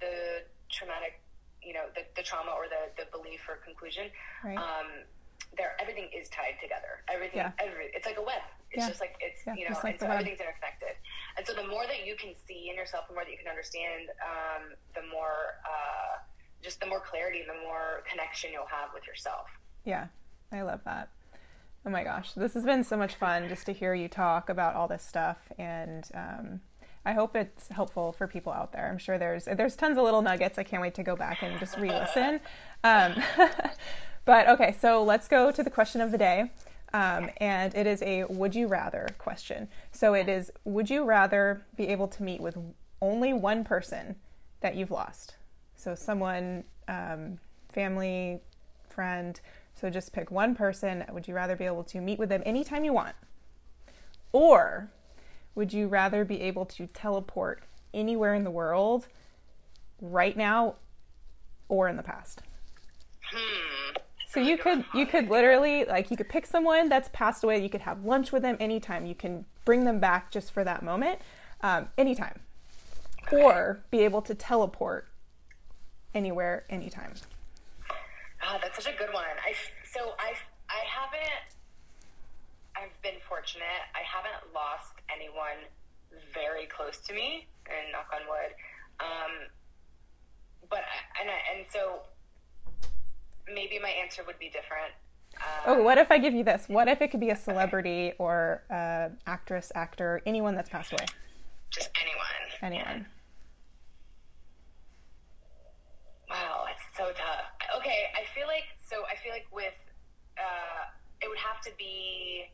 [0.00, 0.14] the
[0.70, 1.20] traumatic,
[1.62, 4.10] you know, the, the trauma or the the belief or conclusion.
[4.44, 4.56] Right.
[4.56, 5.06] Um,
[5.56, 7.02] there everything is tied together.
[7.10, 7.52] Everything, yeah.
[7.58, 8.42] every, it's like a web.
[8.70, 8.88] It's yeah.
[8.88, 10.94] just like it's yeah, you know, like and so everything's interconnected.
[11.36, 13.50] And so the more that you can see in yourself, the more that you can
[13.50, 16.22] understand, um, the more uh,
[16.62, 19.50] just the more clarity, the more connection you'll have with yourself.
[19.84, 20.06] Yeah,
[20.52, 21.10] I love that.
[21.84, 24.74] Oh my gosh, this has been so much fun just to hear you talk about
[24.74, 26.60] all this stuff, and um,
[27.06, 28.88] I hope it's helpful for people out there.
[28.90, 30.58] I'm sure there's there's tons of little nuggets.
[30.58, 32.40] I can't wait to go back and just re-listen.
[32.84, 33.14] Um,
[34.24, 36.52] But okay, so let's go to the question of the day.
[36.92, 39.68] Um, and it is a would you rather question.
[39.92, 42.56] So it is would you rather be able to meet with
[43.00, 44.16] only one person
[44.60, 45.36] that you've lost?
[45.76, 47.38] So someone, um,
[47.70, 48.40] family,
[48.88, 49.40] friend.
[49.80, 51.04] So just pick one person.
[51.10, 53.16] Would you rather be able to meet with them anytime you want?
[54.32, 54.90] Or
[55.54, 57.62] would you rather be able to teleport
[57.94, 59.06] anywhere in the world
[60.00, 60.74] right now
[61.68, 62.42] or in the past?
[63.22, 63.96] Hmm.
[64.28, 67.60] So you could you could literally like you could pick someone that's passed away.
[67.62, 69.06] You could have lunch with them anytime.
[69.06, 71.18] You can bring them back just for that moment,
[71.62, 72.38] um, anytime,
[73.32, 75.08] or be able to teleport
[76.14, 77.14] anywhere, anytime.
[78.42, 79.36] Oh, that's such a good one.
[79.44, 80.34] I so I
[80.68, 81.56] I haven't.
[82.76, 83.82] I've been fortunate.
[83.94, 85.66] I haven't lost anyone
[86.32, 88.54] very close to me, and knock on wood.
[89.00, 89.48] Um,
[90.70, 90.80] but
[91.20, 92.00] and I, and so
[93.52, 94.92] maybe my answer would be different.
[95.36, 96.64] Um, oh, what if I give you this?
[96.68, 101.06] What if it could be a celebrity or uh, actress, actor, anyone that's passed away?
[101.70, 102.74] Just anyone.
[102.74, 103.06] Anyone.
[106.28, 107.46] Wow, it's so tough.
[107.78, 109.02] Okay, I feel like so.
[109.10, 109.74] I feel like with
[110.38, 110.86] uh,
[111.22, 112.44] it would have to be.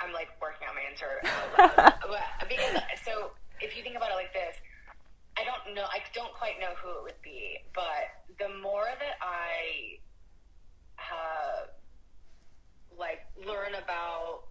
[0.00, 1.22] I'm like working on my answer
[2.48, 3.30] because so
[3.60, 4.56] if you think about it like this,
[5.38, 5.84] I don't know.
[5.84, 9.96] I don't quite know who it would be, but the more that I
[10.96, 11.72] have,
[12.98, 14.44] like, learn about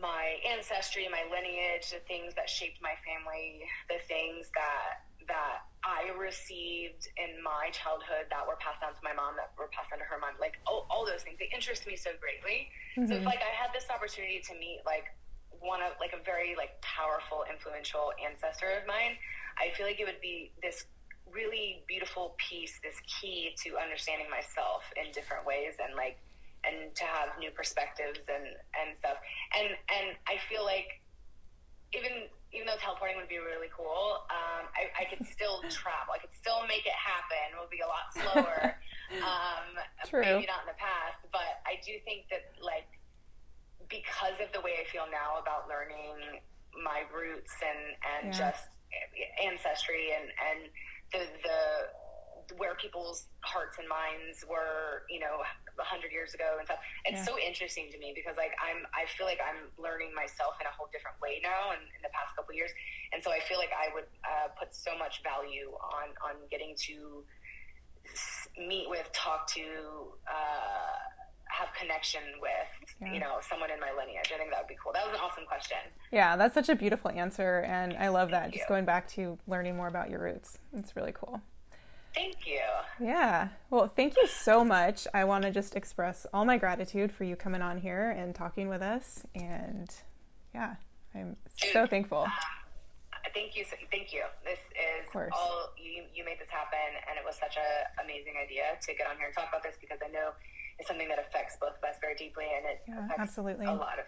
[0.00, 6.14] my ancestry, my lineage, the things that shaped my family, the things that that I
[6.14, 9.98] received in my childhood that were passed down to my mom, that were passed down
[9.98, 12.70] to her mom, like all, all those things, they interest me so greatly.
[12.94, 13.10] Mm-hmm.
[13.10, 15.10] So if like I had this opportunity to meet like
[15.58, 19.18] one of like a very like powerful, influential ancestor of mine,
[19.58, 20.86] I feel like it would be this
[21.30, 26.18] really beautiful piece, this key to understanding myself in different ways and like
[26.62, 28.46] and to have new perspectives and
[28.78, 29.18] and stuff.
[29.58, 31.02] And and I feel like
[31.94, 36.12] even even though teleporting would be really cool, um, I, I could still travel.
[36.12, 37.52] I could still make it happen.
[37.52, 38.76] It would be a lot slower.
[39.24, 39.66] um,
[40.04, 40.20] True.
[40.20, 42.88] Maybe not in the past, but I do think that like
[43.88, 46.40] because of the way I feel now about learning
[46.72, 48.40] my roots and and yeah.
[48.40, 48.68] just
[49.40, 50.60] ancestry and and
[51.12, 51.60] the the
[52.56, 55.42] where people's hearts and minds were, you know,
[55.78, 56.78] a hundred years ago and stuff.
[57.04, 57.32] It's yeah.
[57.32, 60.74] so interesting to me because like I'm, I feel like I'm learning myself in a
[60.74, 62.70] whole different way now and in the past couple years.
[63.12, 66.74] And so I feel like I would uh, put so much value on, on getting
[66.90, 67.24] to
[68.56, 70.96] meet with, talk to, uh,
[71.52, 72.50] have connection with
[73.00, 73.12] yeah.
[73.12, 75.20] you know someone in my lineage i think that would be cool that was an
[75.22, 75.76] awesome question
[76.10, 79.38] yeah that's such a beautiful answer and i love that Thank just going back to
[79.46, 81.40] learning more about your roots it's really cool
[82.14, 82.60] Thank you.
[83.00, 83.48] Yeah.
[83.70, 85.06] Well, thank you so much.
[85.14, 88.68] I want to just express all my gratitude for you coming on here and talking
[88.68, 89.24] with us.
[89.34, 89.88] And
[90.54, 90.76] yeah,
[91.14, 92.26] I'm so thankful.
[93.32, 93.64] Thank you.
[93.90, 94.24] Thank you.
[94.44, 96.04] This is all you.
[96.12, 99.32] You made this happen, and it was such a amazing idea to get on here
[99.32, 100.36] and talk about this because I know
[100.78, 103.64] it's something that affects both of us very deeply, and it yeah, affects absolutely.
[103.64, 104.04] a lot of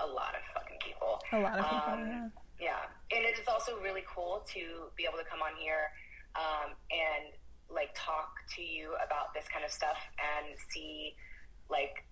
[0.00, 1.20] a lot of fucking people.
[1.36, 2.00] A lot of people.
[2.00, 2.28] Um, yeah.
[2.72, 5.90] Yeah, and it is also really cool to be able to come on here
[6.36, 7.34] um, and
[7.74, 11.14] like talk to you about this kind of stuff and see
[11.70, 12.04] like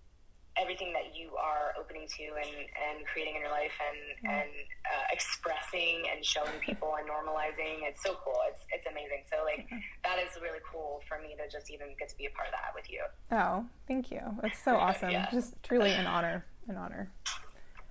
[0.58, 4.40] everything that you are opening to and, and creating in your life and, mm.
[4.42, 4.50] and
[4.84, 7.86] uh, expressing and showing people and normalizing.
[7.86, 8.36] It's so cool.
[8.48, 9.24] It's, it's amazing.
[9.30, 9.68] So like
[10.04, 12.54] that is really cool for me to just even get to be a part of
[12.54, 13.02] that with you.
[13.32, 14.20] Oh, thank you.
[14.42, 15.10] It's so awesome.
[15.10, 15.30] yeah.
[15.30, 17.10] Just truly an honor, an honor.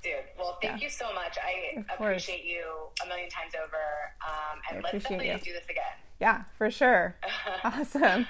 [0.01, 0.85] Dude, well, thank yeah.
[0.85, 1.37] you so much.
[1.43, 2.63] I appreciate you
[3.03, 3.83] a million times over.
[4.23, 5.37] Um, and let's definitely you.
[5.39, 5.99] do this again.
[6.19, 7.15] Yeah, for sure.
[7.63, 8.27] awesome.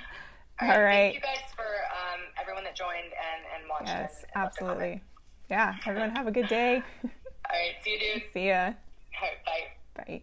[0.62, 0.76] All right.
[0.76, 1.12] All right.
[1.12, 3.88] Thank you guys for um, everyone that joined and, and watched.
[3.88, 5.02] Yes, and, and absolutely.
[5.50, 6.84] Yeah, everyone have a good day.
[7.04, 7.10] All
[7.52, 7.76] right.
[7.84, 8.24] See you, dude.
[8.34, 8.54] See ya.
[8.66, 9.46] All right.
[9.46, 10.04] Bye.
[10.06, 10.22] Bye.